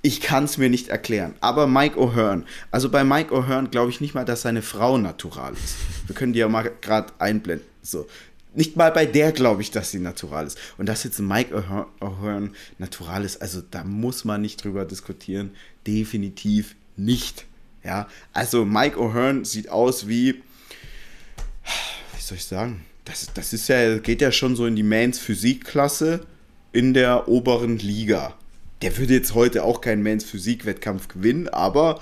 [0.00, 1.34] Ich kann es mir nicht erklären.
[1.40, 5.52] Aber Mike O'Hearn, also bei Mike O'Hearn glaube ich nicht mal, dass seine Frau natural
[5.52, 5.76] ist.
[6.06, 7.66] Wir können die ja mal gerade einblenden.
[7.82, 8.06] So,
[8.54, 10.58] nicht mal bei der glaube ich, dass sie natural ist.
[10.78, 11.54] Und dass jetzt Mike
[12.00, 15.50] O'Hearn natural ist, also da muss man nicht drüber diskutieren.
[15.86, 17.46] Definitiv nicht.
[17.82, 23.98] Ja, also Mike O'Hearn sieht aus wie, wie soll ich sagen, das, das ist ja,
[23.98, 26.26] geht ja schon so in die Mans Physikklasse
[26.72, 28.34] in der oberen Liga.
[28.80, 32.00] Der würde jetzt heute auch keinen Mans Physik-Wettkampf gewinnen, aber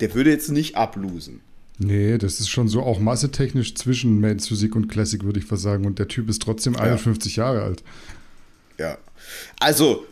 [0.00, 1.40] der würde jetzt nicht ablosen.
[1.78, 5.62] Nee, das ist schon so auch massetechnisch zwischen Men's Physik und Classic, würde ich fast
[5.62, 5.86] sagen.
[5.86, 6.80] Und der Typ ist trotzdem ja.
[6.80, 7.82] 51 Jahre alt.
[8.78, 8.98] Ja.
[9.58, 10.06] Also,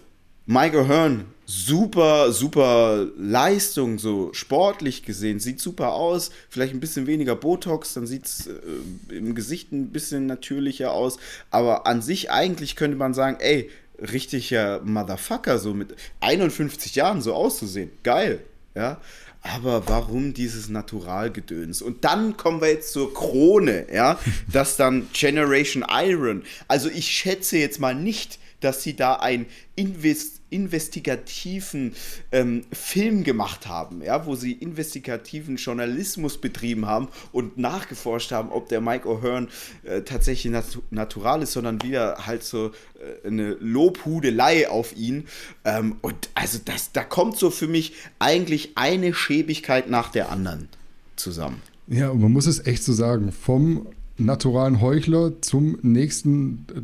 [0.46, 5.38] Michael Hearn, super, super Leistung, so sportlich gesehen.
[5.38, 6.30] Sieht super aus.
[6.48, 11.18] Vielleicht ein bisschen weniger Botox, dann sieht es äh, im Gesicht ein bisschen natürlicher aus.
[11.50, 13.70] Aber an sich eigentlich könnte man sagen, ey,
[14.00, 17.90] richtiger Motherfucker, so mit 51 Jahren so auszusehen.
[18.02, 18.40] Geil.
[18.74, 19.00] Ja,
[19.42, 21.82] aber warum dieses Naturalgedöns?
[21.82, 24.18] Und dann kommen wir jetzt zur Krone, ja,
[24.52, 26.42] das dann Generation Iron.
[26.68, 31.94] Also ich schätze jetzt mal nicht, dass sie da ein Invest investigativen
[32.32, 38.68] ähm, Film gemacht haben, ja, wo sie investigativen Journalismus betrieben haben und nachgeforscht haben, ob
[38.68, 39.48] der Mike O'Hearn
[39.84, 45.24] äh, tatsächlich nat natural ist, sondern wieder halt so äh, eine Lobhudelei auf ihn.
[45.64, 50.68] Ähm, und also das, da kommt so für mich eigentlich eine Schäbigkeit nach der anderen
[51.16, 51.62] zusammen.
[51.86, 53.86] Ja, und man muss es echt so sagen, vom
[54.16, 56.80] naturalen Heuchler zum nächsten äh,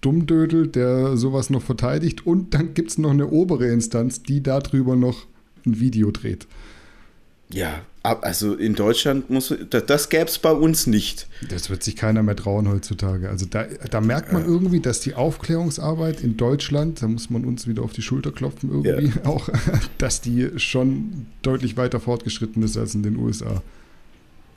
[0.00, 2.26] Dummdödel, der sowas noch verteidigt.
[2.26, 5.26] Und dann gibt es noch eine obere Instanz, die darüber noch
[5.66, 6.46] ein Video dreht.
[7.50, 11.28] Ja, also in Deutschland muss das, das gäbe es bei uns nicht.
[11.48, 13.28] Das wird sich keiner mehr trauen heutzutage.
[13.28, 17.66] Also da, da merkt man irgendwie, dass die Aufklärungsarbeit in Deutschland, da muss man uns
[17.66, 19.24] wieder auf die Schulter klopfen irgendwie ja.
[19.24, 19.48] auch,
[19.98, 23.62] dass die schon deutlich weiter fortgeschritten ist als in den USA.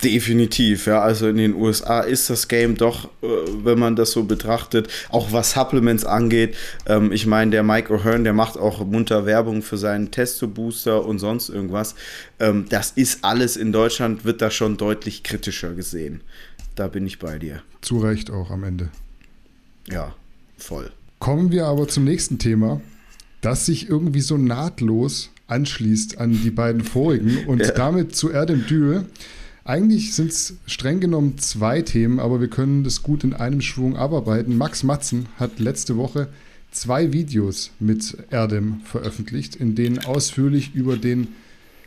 [0.03, 1.01] Definitiv, ja.
[1.01, 3.27] Also in den USA ist das Game doch, äh,
[3.63, 6.55] wenn man das so betrachtet, auch was Supplements angeht.
[6.87, 11.19] Ähm, ich meine, der Mike O'Hearn, der macht auch munter Werbung für seinen Testo-Booster und
[11.19, 11.95] sonst irgendwas.
[12.39, 16.21] Ähm, das ist alles in Deutschland, wird da schon deutlich kritischer gesehen.
[16.75, 17.61] da bin ich bei dir.
[17.81, 18.89] Zu Recht auch am Ende.
[19.87, 20.15] Ja,
[20.57, 20.89] voll.
[21.19, 22.81] Kommen wir aber zum nächsten Thema,
[23.41, 27.71] das sich irgendwie so nahtlos anschließt an die beiden vorigen und ja.
[27.71, 29.05] damit zu Erdem Dül.
[29.63, 33.95] Eigentlich sind es streng genommen zwei Themen, aber wir können das gut in einem Schwung
[33.95, 34.57] abarbeiten.
[34.57, 36.29] Max Matzen hat letzte Woche
[36.71, 41.27] zwei Videos mit Erdem veröffentlicht, in denen ausführlich über den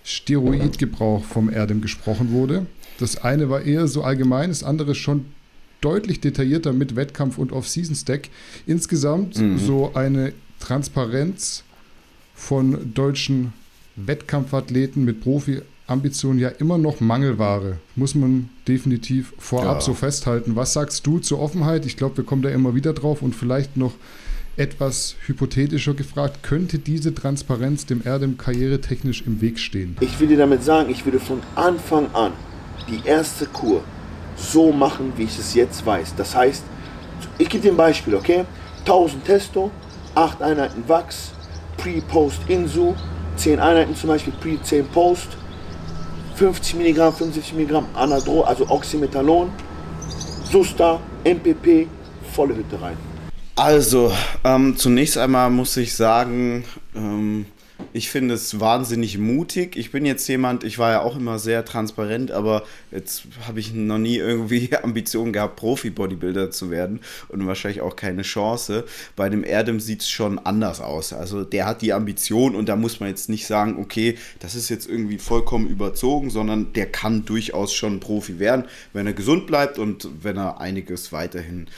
[0.04, 2.66] Steroidgebrauch vom Erdem gesprochen wurde.
[2.98, 5.24] Das eine war eher so allgemein, das andere schon
[5.80, 8.28] deutlich detaillierter mit Wettkampf und Off-Season-Stack.
[8.66, 9.58] Insgesamt mhm.
[9.58, 11.64] so eine Transparenz
[12.34, 13.52] von deutschen
[13.96, 15.20] Wettkampfathleten mit
[15.86, 17.78] Profi-Ambitionen ja immer noch Mangelware.
[17.96, 19.80] Muss man definitiv vorab ja.
[19.80, 20.56] so festhalten.
[20.56, 21.86] Was sagst du zur Offenheit?
[21.86, 23.92] Ich glaube, wir kommen da immer wieder drauf und vielleicht noch
[24.56, 29.96] etwas hypothetischer gefragt, könnte diese Transparenz dem Erdem karrieretechnisch im Weg stehen?
[30.00, 32.32] Ich will dir damit sagen, ich würde von Anfang an
[32.88, 33.82] die erste Kur
[34.36, 36.14] so machen, wie ich es jetzt weiß.
[36.16, 36.62] Das heißt,
[37.38, 38.44] ich gebe dir ein Beispiel, okay?
[38.80, 39.72] 1000 Testo,
[40.14, 41.32] 8 Einheiten Wachs,
[41.78, 42.94] Pre-Post-Insu,
[43.36, 45.36] 10 Einheiten zum Beispiel Pre-10-Post,
[46.36, 49.50] 50 mg, 75 mg Anadro, also Oxymetallon,
[50.50, 51.86] Susta, MPP,
[52.32, 52.96] volle Hütte rein.
[53.56, 56.64] Also, ähm, zunächst einmal muss ich sagen,
[56.96, 57.46] ähm,
[57.94, 59.76] ich finde es wahnsinnig mutig.
[59.76, 63.72] Ich bin jetzt jemand, ich war ja auch immer sehr transparent, aber jetzt habe ich
[63.72, 68.84] noch nie irgendwie Ambitionen gehabt, Profi-Bodybuilder zu werden und wahrscheinlich auch keine Chance.
[69.14, 71.12] Bei dem Erdem sieht es schon anders aus.
[71.12, 74.70] Also der hat die Ambition und da muss man jetzt nicht sagen, okay, das ist
[74.70, 79.78] jetzt irgendwie vollkommen überzogen, sondern der kann durchaus schon Profi werden, wenn er gesund bleibt
[79.78, 81.68] und wenn er einiges weiterhin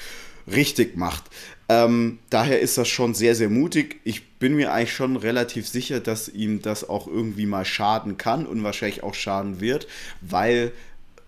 [0.50, 1.24] richtig macht.
[1.68, 4.00] Ähm, daher ist das schon sehr, sehr mutig.
[4.04, 8.46] Ich bin mir eigentlich schon relativ sicher, dass ihm das auch irgendwie mal schaden kann
[8.46, 9.88] und wahrscheinlich auch schaden wird,
[10.20, 10.72] weil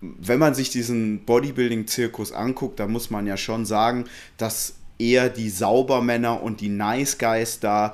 [0.01, 4.05] wenn man sich diesen Bodybuilding-Zirkus anguckt, da muss man ja schon sagen,
[4.37, 7.93] dass eher die Saubermänner und die Nice Guys da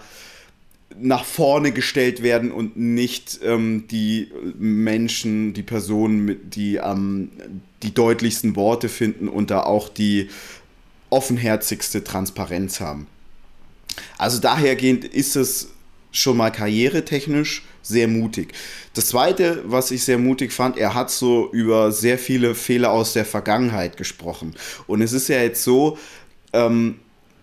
[0.97, 7.31] nach vorne gestellt werden und nicht ähm, die Menschen, die Personen, die ähm,
[7.83, 10.29] die deutlichsten Worte finden und da auch die
[11.15, 13.07] offenherzigste Transparenz haben.
[14.17, 15.69] Also dahergehend ist es
[16.11, 18.53] schon mal karrieretechnisch sehr mutig.
[18.93, 23.13] Das zweite, was ich sehr mutig fand, er hat so über sehr viele Fehler aus
[23.13, 24.55] der Vergangenheit gesprochen.
[24.87, 25.97] Und es ist ja jetzt so,
[26.51, 26.99] ähm,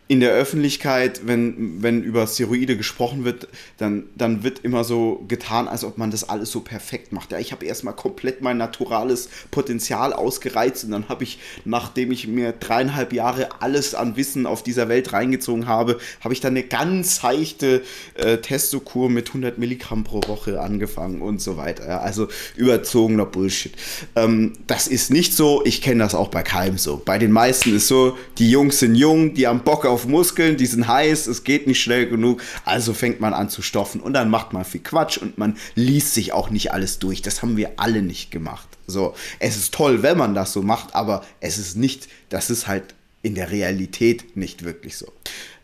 [0.09, 5.69] in der Öffentlichkeit, wenn, wenn über Steroide gesprochen wird, dann, dann wird immer so getan,
[5.69, 7.33] als ob man das alles so perfekt macht.
[7.33, 12.27] Ja, ich habe erstmal komplett mein naturales Potenzial ausgereizt und dann habe ich, nachdem ich
[12.27, 16.65] mir dreieinhalb Jahre alles an Wissen auf dieser Welt reingezogen habe, habe ich dann eine
[16.65, 17.83] ganz seichte
[18.15, 21.88] äh, Testokur mit 100 Milligramm pro Woche angefangen und so weiter.
[21.88, 23.73] Ja, also überzogener Bullshit.
[24.15, 27.01] Ähm, das ist nicht so, ich kenne das auch bei keinem so.
[27.03, 30.57] Bei den meisten ist so, die Jungs sind jung, die haben Bock auf auf Muskeln,
[30.57, 34.12] die sind heiß, es geht nicht schnell genug, also fängt man an zu stoffen und
[34.12, 37.23] dann macht man viel Quatsch und man liest sich auch nicht alles durch.
[37.23, 38.69] Das haben wir alle nicht gemacht.
[38.87, 42.67] So, es ist toll, wenn man das so macht, aber es ist nicht, das ist
[42.67, 45.12] halt in der Realität nicht wirklich so.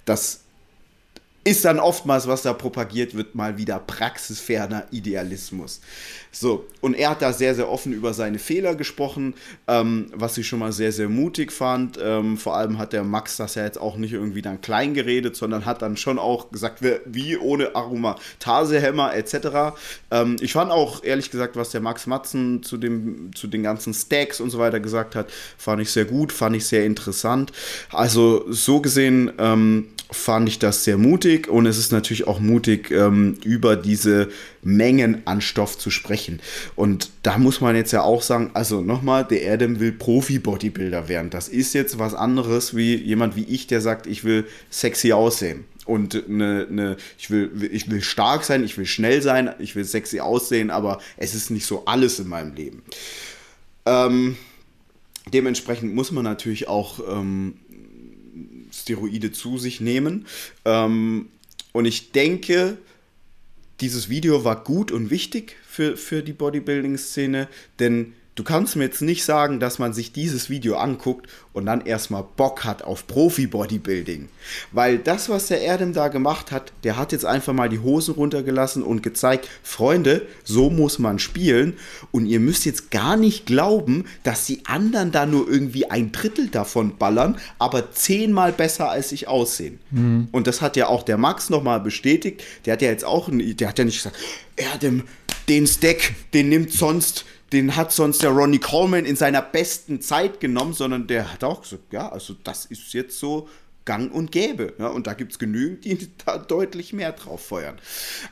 [0.04, 0.40] Das
[1.44, 5.80] ist dann oftmals, was da propagiert wird, mal wieder praxisferner Idealismus.
[6.40, 9.34] So, und er hat da sehr, sehr offen über seine Fehler gesprochen,
[9.66, 11.98] ähm, was ich schon mal sehr, sehr mutig fand.
[12.00, 15.34] Ähm, vor allem hat der Max das ja jetzt auch nicht irgendwie dann klein geredet,
[15.34, 19.76] sondern hat dann schon auch gesagt, wie ohne Aromatasehämmer etc.
[20.12, 23.92] Ähm, ich fand auch, ehrlich gesagt, was der Max Matzen zu, dem, zu den ganzen
[23.92, 27.50] Stacks und so weiter gesagt hat, fand ich sehr gut, fand ich sehr interessant.
[27.90, 32.90] Also so gesehen ähm, fand ich das sehr mutig und es ist natürlich auch mutig,
[32.90, 34.28] ähm, über diese
[34.62, 36.40] Mengen an Stoff zu sprechen.
[36.76, 41.30] Und da muss man jetzt ja auch sagen, also nochmal, der Adam will Profi-Bodybuilder werden.
[41.30, 45.64] Das ist jetzt was anderes wie jemand wie ich, der sagt, ich will sexy aussehen.
[45.84, 49.84] Und eine, eine, ich, will, ich will stark sein, ich will schnell sein, ich will
[49.84, 52.82] sexy aussehen, aber es ist nicht so alles in meinem Leben.
[53.86, 54.36] Ähm,
[55.32, 57.54] dementsprechend muss man natürlich auch ähm,
[58.70, 60.26] Steroide zu sich nehmen.
[60.64, 61.28] Ähm,
[61.72, 62.76] und ich denke,
[63.80, 69.02] dieses Video war gut und wichtig für, für die Bodybuilding-Szene, denn Du kannst mir jetzt
[69.02, 74.28] nicht sagen, dass man sich dieses Video anguckt und dann erstmal Bock hat auf Profi-Bodybuilding.
[74.70, 78.14] Weil das, was der Erdem da gemacht hat, der hat jetzt einfach mal die Hosen
[78.14, 81.78] runtergelassen und gezeigt, Freunde, so muss man spielen.
[82.12, 86.46] Und ihr müsst jetzt gar nicht glauben, dass die anderen da nur irgendwie ein Drittel
[86.46, 89.80] davon ballern, aber zehnmal besser als ich aussehen.
[89.90, 90.28] Mhm.
[90.30, 92.44] Und das hat ja auch der Max nochmal bestätigt.
[92.66, 94.16] Der hat ja jetzt auch, der hat ja nicht gesagt,
[94.54, 95.02] Erdem,
[95.48, 100.40] den Stack, den nimmt sonst den hat sonst der Ronnie Coleman in seiner besten Zeit
[100.40, 103.48] genommen, sondern der hat auch gesagt, ja, also das ist jetzt so
[103.88, 104.74] gang und gäbe.
[104.78, 107.78] Ja, und da gibt es genügend, die da deutlich mehr drauf feuern.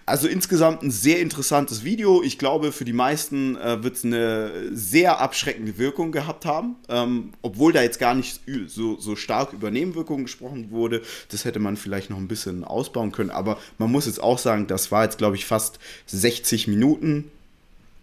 [0.05, 2.23] Also insgesamt ein sehr interessantes Video.
[2.23, 6.77] Ich glaube, für die meisten äh, wird es eine sehr abschreckende Wirkung gehabt haben.
[6.91, 11.01] Ähm, obwohl da jetzt gar nicht so, so stark über Nebenwirkungen gesprochen wurde.
[11.31, 13.31] Das hätte man vielleicht noch ein bisschen ausbauen können.
[13.31, 17.31] Aber man muss jetzt auch sagen, das war jetzt, glaube ich, fast 60 Minuten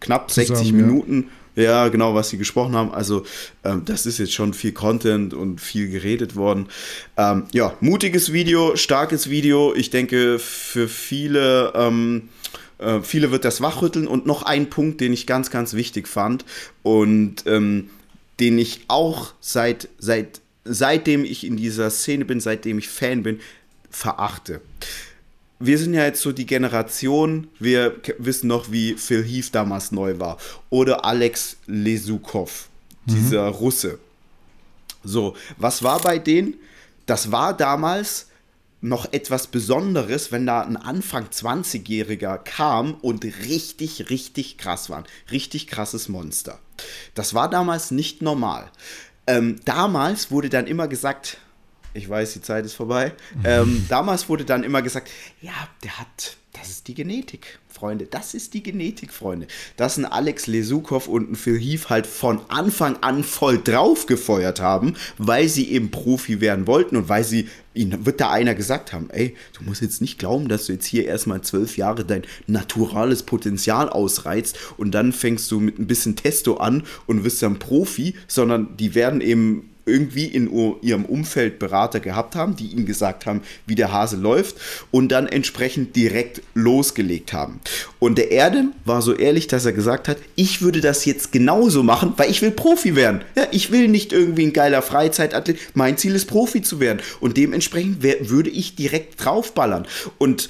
[0.04, 1.30] knapp Zusammen, 60 Minuten.
[1.56, 1.64] Ja.
[1.64, 1.88] ja.
[1.88, 2.92] genau, was sie gesprochen haben.
[2.92, 3.26] Also,
[3.64, 6.68] ähm, das ist jetzt schon viel Content und viel geredet worden.
[7.18, 9.74] Ähm, ja, mutiges Video, starkes Video.
[9.74, 11.74] Ich denke, für viele.
[11.76, 12.30] Ähm,
[12.80, 16.44] äh, viele wird das wachrütteln und noch ein Punkt, den ich ganz, ganz wichtig fand
[16.82, 17.90] und ähm,
[18.40, 23.40] den ich auch seit, seit, seitdem ich in dieser Szene bin, seitdem ich Fan bin,
[23.90, 24.60] verachte
[25.66, 30.20] wir sind ja jetzt so die Generation, wir wissen noch, wie Phil Heath damals neu
[30.20, 30.38] war.
[30.70, 32.68] Oder Alex Lesukov,
[33.06, 33.56] dieser mhm.
[33.56, 34.00] Russe.
[35.04, 36.56] So, was war bei denen?
[37.06, 38.28] Das war damals
[38.82, 45.06] noch etwas Besonderes, wenn da ein Anfang 20-Jähriger kam und richtig, richtig krass war.
[45.32, 46.60] Richtig krasses Monster.
[47.16, 48.70] Das war damals nicht normal.
[49.28, 51.38] Ähm, damals wurde dann immer gesagt,
[51.94, 53.14] ich weiß, die Zeit ist vorbei.
[53.44, 55.10] Ähm, damals wurde dann immer gesagt,
[55.42, 55.54] ja,
[55.84, 58.06] der hat, das ist die Genetik, Freunde.
[58.06, 59.48] Das ist die Genetik, Freunde.
[59.78, 64.60] Dass ein Alex Lesukov und ein Phil Heath halt von Anfang an voll drauf gefeuert
[64.60, 68.94] haben, weil sie eben Profi werden wollten und weil sie, ihnen wird da einer gesagt
[68.94, 72.24] haben, ey, du musst jetzt nicht glauben, dass du jetzt hier erstmal zwölf Jahre dein
[72.48, 77.60] naturales Potenzial ausreizt und dann fängst du mit ein bisschen Testo an und wirst dann
[77.60, 80.50] Profi, sondern die werden eben irgendwie in
[80.82, 84.56] ihrem Umfeld Berater gehabt haben, die ihnen gesagt haben, wie der Hase läuft
[84.92, 87.60] und dann entsprechend direkt losgelegt haben.
[88.00, 91.84] Und der Erdem war so ehrlich, dass er gesagt hat, ich würde das jetzt genauso
[91.84, 93.22] machen, weil ich will Profi werden.
[93.36, 97.38] Ja, ich will nicht irgendwie ein geiler Freizeitathlet, mein Ziel ist Profi zu werden und
[97.38, 99.86] dementsprechend würde ich direkt draufballern.
[100.18, 100.50] Und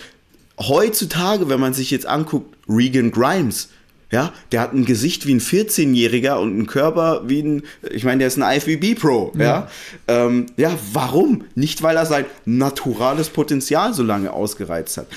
[0.59, 3.69] heutzutage, wenn man sich jetzt anguckt, Regan Grimes,
[4.13, 8.19] ja, der hat ein Gesicht wie ein 14-Jähriger und einen Körper wie ein, ich meine,
[8.19, 9.33] der ist ein IFBB Pro.
[9.35, 9.43] Ja.
[9.43, 9.69] Ja.
[10.07, 11.45] Ähm, ja, warum?
[11.55, 15.07] Nicht, weil er sein naturales Potenzial so lange ausgereizt hat.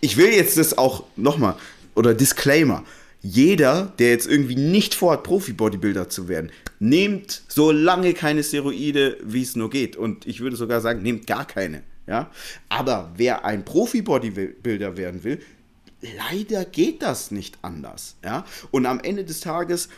[0.00, 1.56] Ich will jetzt das auch nochmal,
[1.94, 2.82] oder Disclaimer.
[3.20, 9.42] Jeder, der jetzt irgendwie nicht vorhat, Profi-Bodybuilder zu werden, nehmt so lange keine Steroide, wie
[9.42, 9.96] es nur geht.
[9.96, 11.82] Und ich würde sogar sagen, nehmt gar keine.
[12.06, 12.30] Ja?
[12.70, 15.40] Aber wer ein Profi-Bodybuilder werden will,
[16.00, 18.16] leider geht das nicht anders.
[18.24, 18.44] Ja?
[18.70, 19.88] Und am Ende des Tages,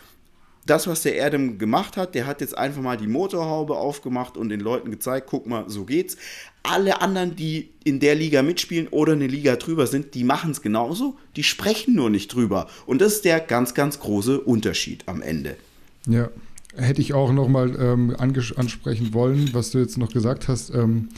[0.66, 4.50] das, was der Erdem gemacht hat, der hat jetzt einfach mal die Motorhaube aufgemacht und
[4.50, 6.16] den Leuten gezeigt, guck mal, so geht's.
[6.62, 10.60] Alle anderen, die in der Liga mitspielen oder eine Liga drüber sind, die machen es
[10.60, 12.68] genauso, die sprechen nur nicht drüber.
[12.84, 15.56] Und das ist der ganz, ganz große Unterschied am Ende.
[16.06, 16.28] Ja,
[16.76, 20.70] hätte ich auch nochmal ähm, ansprechen wollen, was du jetzt noch gesagt hast.
[20.70, 21.08] Ähm,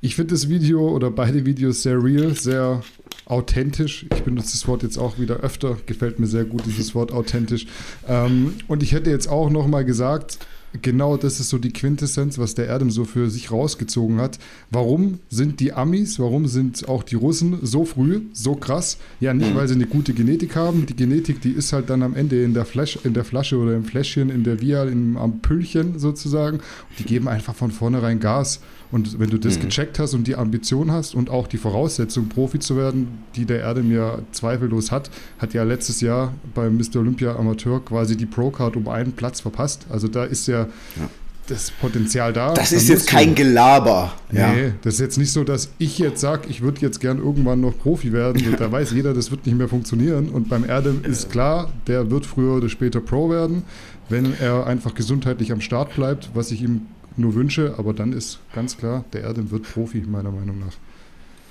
[0.00, 2.82] ich finde das Video oder beide Videos sehr real, sehr
[3.26, 4.06] authentisch.
[4.14, 5.76] Ich benutze das Wort jetzt auch wieder öfter.
[5.86, 7.66] Gefällt mir sehr gut, dieses Wort authentisch.
[8.06, 10.38] Ähm, und ich hätte jetzt auch noch mal gesagt,
[10.82, 14.38] genau das ist so die Quintessenz, was der Erdem so für sich rausgezogen hat.
[14.70, 18.98] Warum sind die Amis, warum sind auch die Russen so früh, so krass?
[19.20, 20.86] Ja, nicht, weil sie eine gute Genetik haben.
[20.86, 23.74] Die Genetik, die ist halt dann am Ende in der, Flash, in der Flasche oder
[23.74, 26.60] im Fläschchen, in der Vial, im Ampüllchen sozusagen.
[26.98, 28.60] Die geben einfach von vornherein Gas.
[28.90, 29.62] Und wenn du das mhm.
[29.62, 33.60] gecheckt hast und die Ambition hast und auch die Voraussetzung, Profi zu werden, die der
[33.60, 36.96] Erdem ja zweifellos hat, hat ja letztes Jahr beim Mr.
[36.96, 39.86] Olympia Amateur quasi die Pro-Card um einen Platz verpasst.
[39.90, 41.08] Also da ist ja, ja.
[41.46, 42.54] das Potenzial da.
[42.54, 44.12] Das ist jetzt kein Gelaber.
[44.32, 44.52] Ja.
[44.52, 47.60] Nee, das ist jetzt nicht so, dass ich jetzt sage, ich würde jetzt gern irgendwann
[47.60, 48.46] noch Profi werden.
[48.46, 50.28] Und da weiß jeder, das wird nicht mehr funktionieren.
[50.28, 53.62] Und beim Erdem ist klar, der wird früher oder später Pro werden,
[54.08, 56.86] wenn er einfach gesundheitlich am Start bleibt, was ich ihm
[57.18, 60.72] nur Wünsche, aber dann ist ganz klar, der Erdem wird Profi, meiner Meinung nach.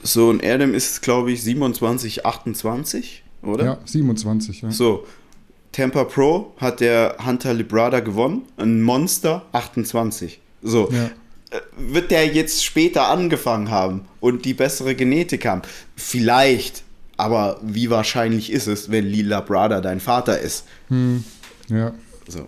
[0.03, 3.65] So, ein Erdem ist, glaube ich, 27, 28, oder?
[3.65, 4.71] Ja, 27, ja.
[4.71, 5.05] So,
[5.71, 10.39] Tampa Pro hat der Hunter Librada gewonnen, ein Monster, 28.
[10.61, 11.11] So, ja.
[11.49, 15.61] Äh, wird der jetzt später angefangen haben und die bessere Genetik haben?
[15.95, 16.83] Vielleicht,
[17.15, 20.65] aber wie wahrscheinlich ist es, wenn Lila Brada dein Vater ist?
[20.89, 21.23] Hm,
[21.69, 21.93] ja.
[22.27, 22.45] So.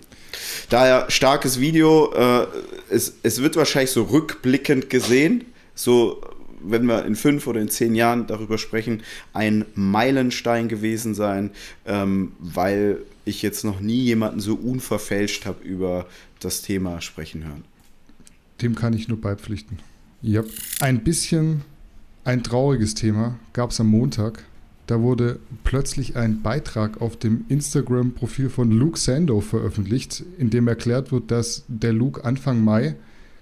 [0.70, 2.12] Daher starkes Video.
[2.14, 2.48] Äh,
[2.90, 5.46] es, es wird wahrscheinlich so rückblickend gesehen,
[5.76, 6.22] so
[6.64, 9.04] wenn wir in fünf oder in zehn Jahren darüber sprechen,
[9.34, 11.52] ein Meilenstein gewesen sein,
[11.86, 16.08] ähm, weil ich jetzt noch nie jemanden so unverfälscht habe über
[16.40, 17.64] das Thema sprechen hören.
[18.62, 19.80] Dem kann ich nur beipflichten.
[20.22, 20.44] Ja.
[20.82, 21.62] Ein bisschen
[22.24, 24.44] ein trauriges Thema gab es am Montag.
[24.88, 31.12] Da wurde plötzlich ein Beitrag auf dem Instagram-Profil von Luke Sando veröffentlicht, in dem erklärt
[31.12, 32.96] wird, dass der Luke Anfang Mai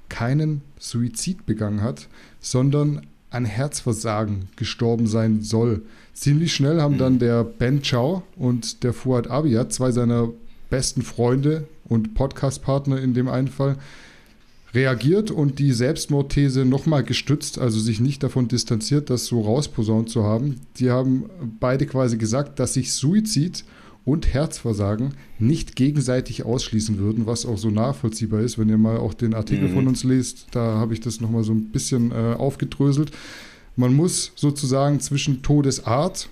[0.09, 2.07] keinen Suizid begangen hat,
[2.39, 5.83] sondern an Herzversagen gestorben sein soll.
[6.13, 10.29] Ziemlich schnell haben dann der Ben Chow und der Fuad Abiyat, zwei seiner
[10.69, 13.77] besten Freunde und Podcastpartner in dem einen Fall,
[14.73, 20.23] reagiert und die Selbstmordthese nochmal gestützt, also sich nicht davon distanziert, das so rausposaunt zu
[20.23, 20.59] haben.
[20.77, 21.25] Die haben
[21.59, 23.63] beide quasi gesagt, dass sich Suizid
[24.07, 28.57] und Herzversagen nicht gegenseitig ausschließen würden, was auch so nachvollziehbar ist.
[28.57, 29.73] Wenn ihr mal auch den Artikel mhm.
[29.73, 33.11] von uns lest, da habe ich das nochmal so ein bisschen äh, aufgedröselt.
[33.75, 36.29] Man muss sozusagen zwischen Todesart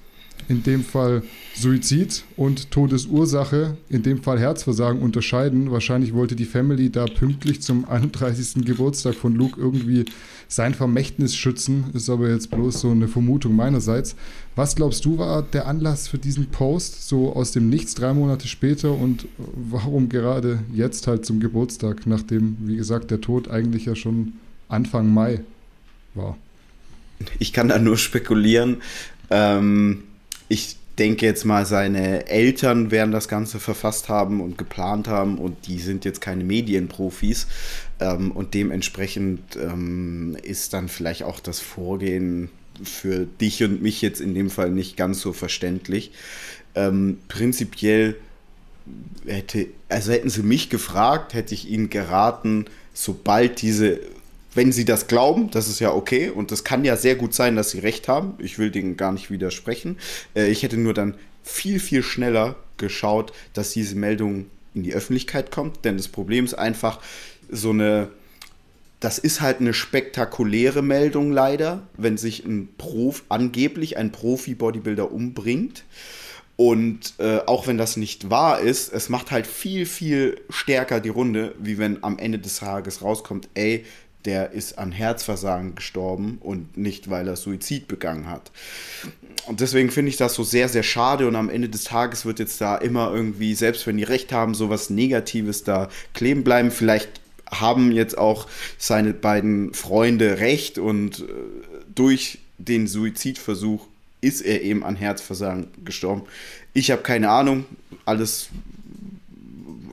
[0.47, 1.23] in dem Fall
[1.55, 5.71] Suizid und Todesursache, in dem Fall Herzversagen, unterscheiden.
[5.71, 8.65] Wahrscheinlich wollte die Family da pünktlich zum 31.
[8.65, 10.05] Geburtstag von Luke irgendwie
[10.47, 11.85] sein Vermächtnis schützen.
[11.93, 14.15] Ist aber jetzt bloß so eine Vermutung meinerseits.
[14.55, 18.47] Was glaubst du war der Anlass für diesen Post, so aus dem Nichts drei Monate
[18.47, 23.95] später und warum gerade jetzt halt zum Geburtstag, nachdem, wie gesagt, der Tod eigentlich ja
[23.95, 24.33] schon
[24.67, 25.41] Anfang Mai
[26.13, 26.37] war?
[27.39, 28.77] Ich kann da nur spekulieren.
[29.29, 30.03] Ähm
[30.47, 35.67] ich denke jetzt mal, seine Eltern werden das Ganze verfasst haben und geplant haben und
[35.67, 37.47] die sind jetzt keine Medienprofis
[37.99, 42.49] ähm, und dementsprechend ähm, ist dann vielleicht auch das Vorgehen
[42.83, 46.11] für dich und mich jetzt in dem Fall nicht ganz so verständlich.
[46.75, 48.15] Ähm, prinzipiell
[49.25, 53.99] hätte, also hätten sie mich gefragt, hätte ich ihnen geraten, sobald diese
[54.55, 57.55] wenn sie das glauben, das ist ja okay und das kann ja sehr gut sein,
[57.55, 58.33] dass sie recht haben.
[58.39, 59.97] Ich will denen gar nicht widersprechen.
[60.35, 65.51] Äh, ich hätte nur dann viel, viel schneller geschaut, dass diese Meldung in die Öffentlichkeit
[65.51, 66.99] kommt, denn das Problem ist einfach
[67.49, 68.09] so eine,
[68.99, 75.83] das ist halt eine spektakuläre Meldung leider, wenn sich ein Prof, angeblich ein Profi-Bodybuilder umbringt.
[76.57, 81.09] Und äh, auch wenn das nicht wahr ist, es macht halt viel, viel stärker die
[81.09, 83.83] Runde, wie wenn am Ende des Tages rauskommt, ey,
[84.25, 88.51] der ist an Herzversagen gestorben und nicht, weil er Suizid begangen hat.
[89.47, 92.39] Und deswegen finde ich das so sehr, sehr schade und am Ende des Tages wird
[92.39, 96.71] jetzt da immer irgendwie, selbst wenn die recht haben, so was Negatives da kleben bleiben.
[96.71, 97.21] Vielleicht
[97.51, 98.47] haben jetzt auch
[98.77, 101.23] seine beiden Freunde recht und äh,
[101.93, 103.85] durch den Suizidversuch
[104.21, 106.23] ist er eben an Herzversagen gestorben.
[106.73, 107.65] Ich habe keine Ahnung,
[108.05, 108.49] alles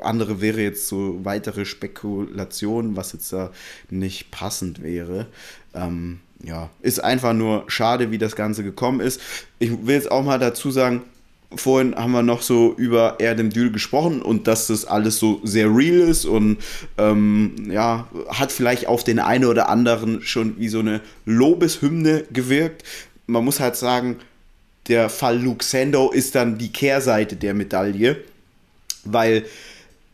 [0.04, 3.50] andere wäre jetzt so weitere Spekulation, was jetzt da
[3.90, 5.26] nicht passend wäre.
[5.74, 9.20] Ähm, ja, ist einfach nur schade, wie das Ganze gekommen ist.
[9.58, 11.02] Ich will jetzt auch mal dazu sagen,
[11.54, 15.74] vorhin haben wir noch so über Erdem Dül gesprochen und dass das alles so sehr
[15.74, 16.58] real ist und
[16.98, 22.84] ähm, ja, hat vielleicht auf den einen oder anderen schon wie so eine Lobeshymne gewirkt.
[23.26, 24.16] Man muss halt sagen,
[24.88, 28.16] der Fall Luxendo ist dann die Kehrseite der Medaille,
[29.04, 29.44] weil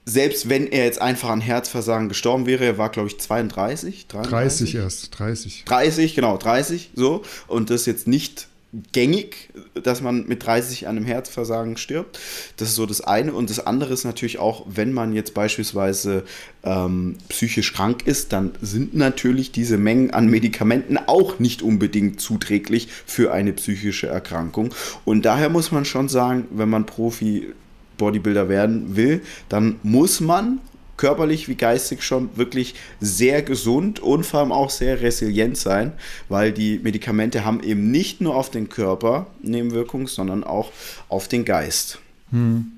[0.08, 4.72] selbst wenn er jetzt einfach an Herzversagen gestorben wäre, er war, glaube ich, 32, 33?
[4.72, 5.64] 30 erst, 30.
[5.66, 7.22] 30, genau, 30, so.
[7.46, 8.48] Und das ist jetzt nicht
[8.92, 12.18] gängig, dass man mit 30 an einem Herzversagen stirbt.
[12.56, 13.34] Das ist so das eine.
[13.34, 16.24] Und das andere ist natürlich auch, wenn man jetzt beispielsweise
[16.64, 22.88] ähm, psychisch krank ist, dann sind natürlich diese Mengen an Medikamenten auch nicht unbedingt zuträglich
[23.04, 24.74] für eine psychische Erkrankung.
[25.04, 27.52] Und daher muss man schon sagen, wenn man Profi
[27.98, 30.60] Bodybuilder werden will, dann muss man
[30.96, 35.92] körperlich wie geistig schon wirklich sehr gesund und vor allem auch sehr resilient sein,
[36.28, 40.72] weil die Medikamente haben eben nicht nur auf den Körper Nebenwirkungen, sondern auch
[41.08, 42.00] auf den Geist.
[42.30, 42.72] Hm.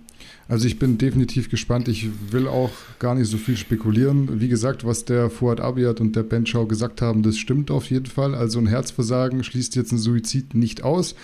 [0.50, 1.86] Also ich bin definitiv gespannt.
[1.86, 4.40] Ich will auch gar nicht so viel spekulieren.
[4.40, 7.88] Wie gesagt, was der Fuad Abiyat und der Ben Schau gesagt haben, das stimmt auf
[7.88, 8.34] jeden Fall.
[8.34, 11.14] Also ein Herzversagen schließt jetzt ein Suizid nicht aus.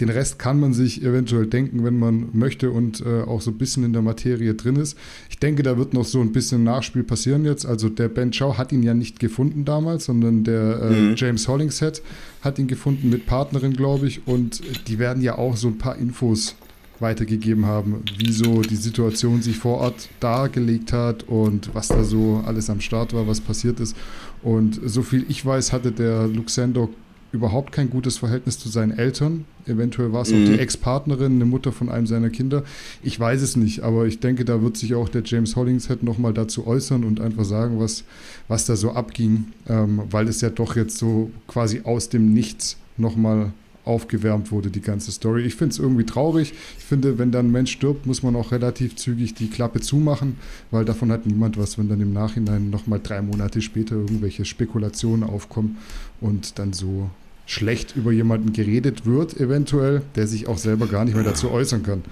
[0.00, 3.58] Den Rest kann man sich eventuell denken, wenn man möchte und äh, auch so ein
[3.58, 4.96] bisschen in der Materie drin ist.
[5.28, 7.66] Ich denke, da wird noch so ein bisschen Nachspiel passieren jetzt.
[7.66, 11.14] Also der Ben Chow hat ihn ja nicht gefunden damals, sondern der äh, mhm.
[11.16, 12.02] James Hollingshead
[12.42, 14.26] hat ihn gefunden mit Partnerin, glaube ich.
[14.26, 16.54] Und die werden ja auch so ein paar Infos
[17.00, 22.42] weitergegeben haben, wie so die Situation sich vor Ort dargelegt hat und was da so
[22.44, 23.96] alles am Start war, was passiert ist.
[24.42, 26.90] Und so viel ich weiß, hatte der Luxemburg
[27.32, 29.44] überhaupt kein gutes Verhältnis zu seinen Eltern.
[29.66, 30.42] Eventuell war es mhm.
[30.42, 32.64] auch die Ex-Partnerin, eine Mutter von einem seiner Kinder.
[33.02, 36.32] Ich weiß es nicht, aber ich denke, da wird sich auch der James Hollingshead nochmal
[36.32, 38.04] dazu äußern und einfach sagen, was,
[38.48, 42.76] was da so abging, ähm, weil es ja doch jetzt so quasi aus dem Nichts
[42.96, 43.52] nochmal
[43.88, 45.42] aufgewärmt wurde, die ganze Story.
[45.42, 46.52] Ich finde es irgendwie traurig.
[46.78, 50.36] Ich finde, wenn dann ein Mensch stirbt, muss man auch relativ zügig die Klappe zumachen,
[50.70, 55.24] weil davon hat niemand was, wenn dann im Nachhinein nochmal drei Monate später irgendwelche Spekulationen
[55.24, 55.78] aufkommen
[56.20, 57.10] und dann so
[57.46, 61.82] schlecht über jemanden geredet wird, eventuell, der sich auch selber gar nicht mehr dazu äußern
[61.82, 62.02] kann.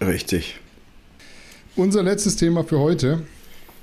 [0.00, 0.60] Richtig.
[1.76, 3.22] Unser letztes Thema für heute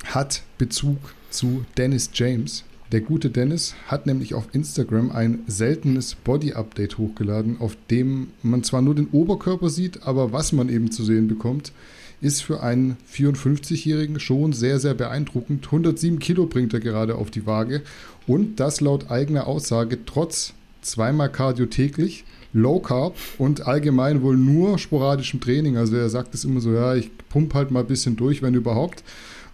[0.06, 0.98] hat Bezug
[1.32, 2.64] zu Dennis James.
[2.94, 8.82] Der gute Dennis hat nämlich auf Instagram ein seltenes Body-Update hochgeladen, auf dem man zwar
[8.82, 11.74] nur den Oberkörper sieht, aber was man eben zu sehen bekommt,
[12.22, 15.66] ist für einen 54-Jährigen schon sehr, sehr beeindruckend.
[15.66, 17.82] 107 Kilo bringt er gerade auf die Waage
[18.26, 22.24] und das laut eigener Aussage trotz zweimal Cardio täglich,
[22.54, 25.76] Low Carb und allgemein wohl nur sporadischem Training.
[25.76, 28.54] Also er sagt es immer so, ja, ich pump halt mal ein bisschen durch, wenn
[28.54, 29.04] überhaupt.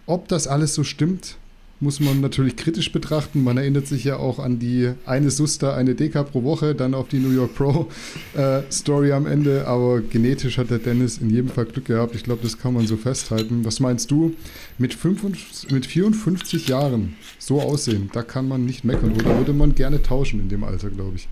[0.06, 1.38] Ob das alles so stimmt,
[1.84, 3.44] muss man natürlich kritisch betrachten.
[3.44, 7.10] Man erinnert sich ja auch an die eine Suster, eine Deka pro Woche, dann auf
[7.10, 7.90] die New York Pro
[8.36, 9.68] äh, Story am Ende.
[9.68, 12.16] Aber genetisch hat der Dennis in jedem Fall Glück gehabt.
[12.16, 13.66] Ich glaube, das kann man so festhalten.
[13.66, 14.34] Was meinst du?
[14.78, 19.12] Mit, 55, mit 54 Jahren so aussehen, da kann man nicht meckern.
[19.12, 21.28] Oder würde man gerne tauschen in dem Alter, glaube ich.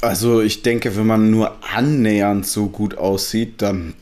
[0.00, 3.94] Also ich denke, wenn man nur annähernd so gut aussieht, dann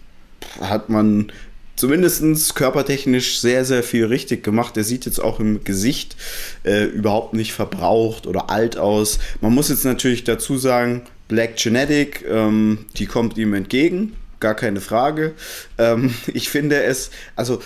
[0.60, 1.32] hat man
[1.76, 4.76] zumindest körpertechnisch sehr, sehr viel richtig gemacht.
[4.76, 6.16] Er sieht jetzt auch im Gesicht
[6.64, 9.18] äh, überhaupt nicht verbraucht oder alt aus.
[9.40, 14.80] Man muss jetzt natürlich dazu sagen, Black Genetic, ähm, die kommt ihm entgegen, gar keine
[14.80, 15.34] Frage.
[15.78, 17.60] Ähm, ich finde es, also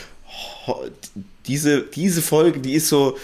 [1.46, 3.16] diese, diese Folge, die ist so,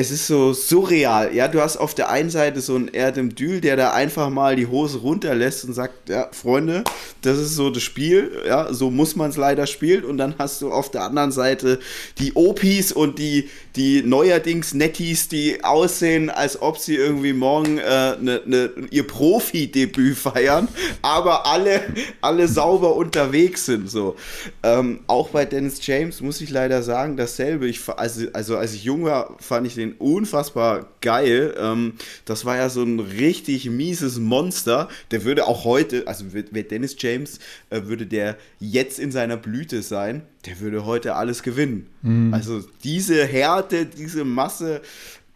[0.00, 1.34] es ist so surreal.
[1.34, 4.56] Ja, du hast auf der einen Seite so einen Erdem Dül, der da einfach mal
[4.56, 6.84] die Hose runterlässt und sagt, ja, Freunde,
[7.20, 10.04] das ist so das Spiel, ja, so muss man es leider spielen.
[10.06, 11.80] Und dann hast du auf der anderen Seite
[12.18, 18.16] die Opis und die, die neuerdings Netties, die aussehen, als ob sie irgendwie morgen äh,
[18.18, 20.68] ne, ne, ihr Profi-Debüt feiern,
[21.02, 21.82] aber alle,
[22.22, 23.90] alle sauber unterwegs sind.
[23.90, 24.16] So.
[24.62, 27.68] Ähm, auch bei Dennis James muss ich leider sagen, dasselbe.
[27.68, 31.54] Ich, also, also als ich jung war, fand ich den unfassbar geil.
[31.58, 34.88] Ähm, das war ja so ein richtig mieses Monster.
[35.10, 37.38] Der würde auch heute, also wäre Dennis James,
[37.70, 41.86] äh, würde der jetzt in seiner Blüte sein, der würde heute alles gewinnen.
[42.02, 42.34] Mhm.
[42.34, 44.82] Also diese Härte, diese Masse,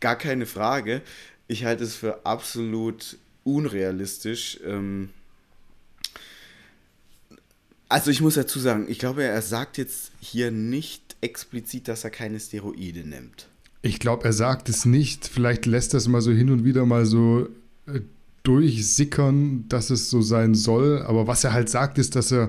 [0.01, 1.03] gar keine Frage.
[1.49, 4.59] Ich halte es für absolut unrealistisch.
[4.65, 5.11] Ähm,
[7.89, 12.11] also ich muss dazu sagen, ich glaube, er sagt jetzt hier nicht explizit, dass er
[12.11, 13.49] keine Steroide nimmt.
[13.85, 15.27] Ich glaube, er sagt es nicht.
[15.27, 17.49] Vielleicht lässt er es mal so hin und wieder mal so
[17.87, 18.01] äh,
[18.43, 21.03] durchsickern, dass es so sein soll.
[21.03, 22.49] Aber was er halt sagt, ist, dass er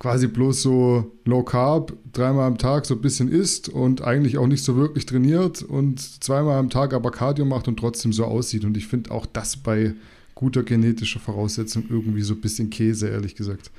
[0.00, 4.48] quasi bloß so Low Carb dreimal am Tag so ein bisschen isst und eigentlich auch
[4.48, 8.64] nicht so wirklich trainiert und zweimal am Tag aber Cardio macht und trotzdem so aussieht.
[8.64, 9.94] Und ich finde auch das bei
[10.34, 13.70] guter genetischer Voraussetzung irgendwie so ein bisschen Käse, ehrlich gesagt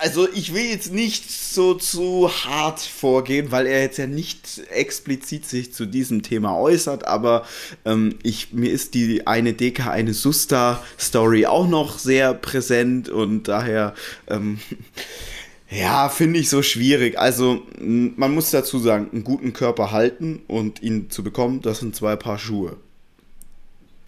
[0.00, 5.46] also ich will jetzt nicht so zu hart vorgehen, weil er jetzt ja nicht explizit
[5.46, 7.44] sich zu diesem Thema äußert, aber
[7.84, 13.94] ähm, ich, mir ist die eine Deka, eine Susta-Story auch noch sehr präsent und daher,
[14.28, 14.60] ähm,
[15.70, 17.18] ja, finde ich so schwierig.
[17.18, 21.94] Also man muss dazu sagen, einen guten Körper halten und ihn zu bekommen, das sind
[21.94, 22.76] zwei Paar Schuhe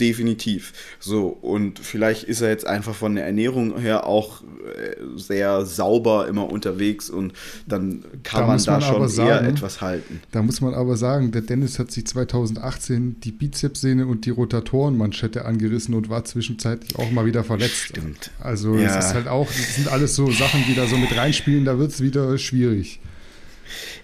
[0.01, 0.73] definitiv.
[0.99, 6.27] So, und vielleicht ist er jetzt einfach von der Ernährung her auch äh, sehr sauber
[6.29, 7.33] immer unterwegs und
[7.67, 10.21] dann kann da man da man schon sagen, eher etwas halten.
[10.33, 15.45] Da muss man aber sagen, der Dennis hat sich 2018 die Bizepssehne und die Rotatorenmanschette
[15.45, 17.77] angerissen und war zwischenzeitlich auch mal wieder verletzt.
[17.77, 18.31] Stimmt.
[18.41, 18.99] Also ja.
[18.99, 21.79] es ist halt auch, das sind alles so Sachen, die da so mit reinspielen, da
[21.79, 23.01] wird es wieder schwierig.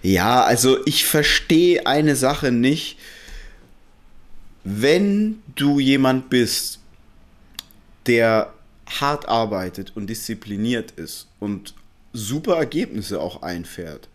[0.01, 2.97] Ja, also ich verstehe eine Sache nicht
[4.63, 6.79] wenn du jemand bist,
[8.05, 8.53] der
[8.87, 11.73] hart arbeitet und diszipliniert ist und
[12.13, 14.09] super Ergebnisse auch einfährt,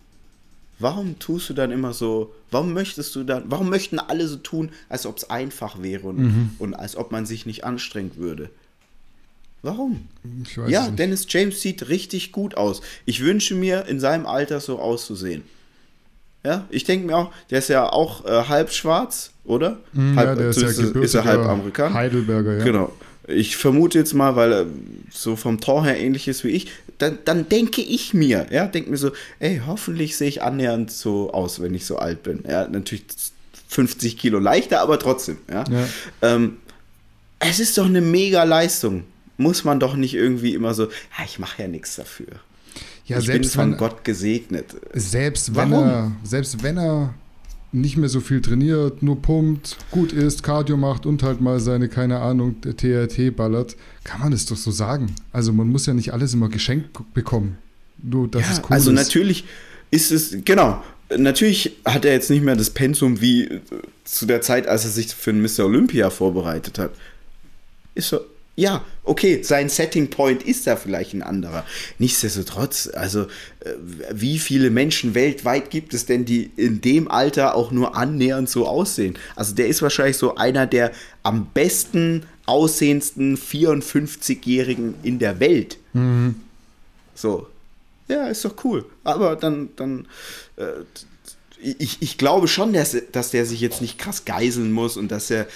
[0.79, 4.71] warum tust du dann immer so, warum möchtest du dann, warum möchten alle so tun,
[4.89, 6.51] als ob es einfach wäre und, mhm.
[6.59, 8.51] und als ob man sich nicht anstrengen würde?
[9.63, 10.09] Warum?
[10.67, 12.83] ja, Dennis James sieht richtig gut aus.
[13.07, 15.43] Ich wünsche mir, in seinem Alter so auszusehen.
[16.45, 19.79] Ja, ich denke mir auch, der ist ja auch äh, halb schwarz, oder?
[19.95, 21.95] Mm, halb, ja, der ist, ja ist er halb Amerikaner.
[21.95, 22.65] Heidelberger, ja.
[22.65, 22.93] Genau.
[23.27, 24.67] Ich vermute jetzt mal, weil er
[25.11, 28.91] so vom Tor her ähnlich ist wie ich, dann, dann denke ich mir, ja, denke
[28.91, 32.45] mir so, ey, hoffentlich sehe ich annähernd so aus, wenn ich so alt bin.
[32.47, 33.05] Ja, natürlich
[33.69, 35.65] 50 Kilo leichter, aber trotzdem, ja.
[35.71, 35.89] ja.
[36.21, 36.59] Ähm,
[37.39, 39.05] es ist doch eine mega Leistung.
[39.37, 42.27] Muss man doch nicht irgendwie immer so, ja, ich mache ja nichts dafür.
[43.07, 44.77] Ja, ich selbst bin von wenn, Gott gesegnet.
[44.95, 47.15] Selbst wenn, er, selbst wenn er
[47.73, 51.89] nicht mehr so viel trainiert, nur pumpt, gut isst, Cardio macht und halt mal seine,
[51.89, 55.15] keine Ahnung, TRT ballert, kann man es doch so sagen.
[55.33, 57.59] Also man muss ja nicht alles immer geschenkt bekommen.
[58.03, 58.97] Nur, dass ja, es cool also ist.
[58.97, 59.45] natürlich
[59.91, 60.83] ist es, genau,
[61.17, 63.61] natürlich hat er jetzt nicht mehr das Pensum wie
[64.05, 65.65] zu der Zeit, als er sich für ein Mr.
[65.65, 66.93] Olympia vorbereitet hat.
[67.95, 68.21] Ist so,
[68.57, 71.65] ja, okay, sein Setting Point ist da vielleicht ein anderer.
[71.99, 73.73] Nichtsdestotrotz, also äh,
[74.13, 78.69] wie viele Menschen weltweit gibt es denn, die in dem Alter auch nur annähernd so
[78.69, 79.19] aussehen?
[79.35, 80.93] Also der ist wahrscheinlich so einer der
[81.25, 85.79] am besten aussehendsten 54-Jährigen in der Welt.
[85.93, 86.37] Mhm.
[87.15, 87.49] So.
[88.07, 88.85] Ja, ist doch cool.
[89.03, 90.07] Aber dann, dann
[90.57, 90.85] äh,
[91.65, 95.31] ich, ich glaube schon, dass, dass der sich jetzt nicht krass geiseln muss und dass
[95.31, 95.47] er,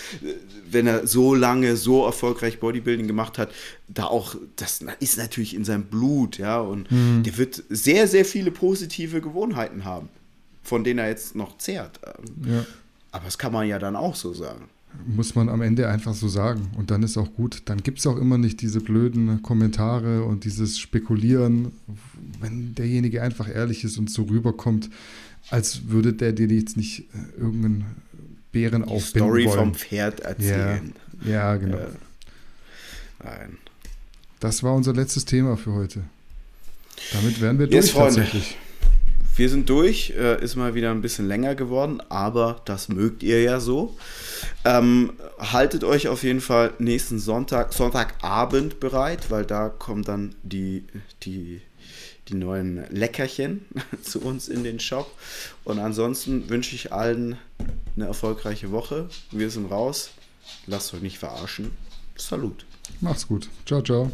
[0.71, 3.51] wenn er so lange so erfolgreich Bodybuilding gemacht hat,
[3.89, 7.23] da auch, das ist natürlich in seinem Blut, ja, und mhm.
[7.23, 10.09] der wird sehr, sehr viele positive Gewohnheiten haben,
[10.63, 12.01] von denen er jetzt noch zehrt.
[12.47, 12.65] Ja.
[13.13, 14.69] Aber das kann man ja dann auch so sagen.
[15.07, 16.71] Muss man am Ende einfach so sagen.
[16.77, 17.63] Und dann ist auch gut.
[17.67, 21.73] Dann gibt es auch immer nicht diese blöden Kommentare und dieses Spekulieren,
[22.41, 24.89] wenn derjenige einfach ehrlich ist und so rüberkommt
[25.51, 27.97] als würde der dir jetzt nicht äh, irgendeinen
[28.53, 29.59] Bären Die aufbinden Story wollen.
[29.59, 30.93] vom Pferd erzählen.
[31.25, 31.77] Ja, ja genau.
[31.79, 31.89] Äh,
[33.25, 33.59] nein.
[34.41, 36.03] Das war unser letztes Thema für heute.
[37.13, 38.57] Damit wären wir durch yes, tatsächlich.
[39.37, 43.41] Wir sind durch, äh, ist mal wieder ein bisschen länger geworden, aber das mögt ihr
[43.41, 43.97] ja so.
[44.65, 50.85] Ähm, haltet euch auf jeden Fall nächsten Sonntag, Sonntagabend bereit, weil da kommen dann die,
[51.23, 51.61] die
[52.29, 53.64] die neuen Leckerchen
[54.03, 55.11] zu uns in den Shop.
[55.64, 57.37] Und ansonsten wünsche ich allen
[57.97, 59.09] eine erfolgreiche Woche.
[59.31, 60.11] Wir sind raus.
[60.66, 61.72] Lasst euch nicht verarschen.
[62.16, 62.64] Salut.
[63.01, 63.49] Macht's gut.
[63.66, 64.11] Ciao, ciao.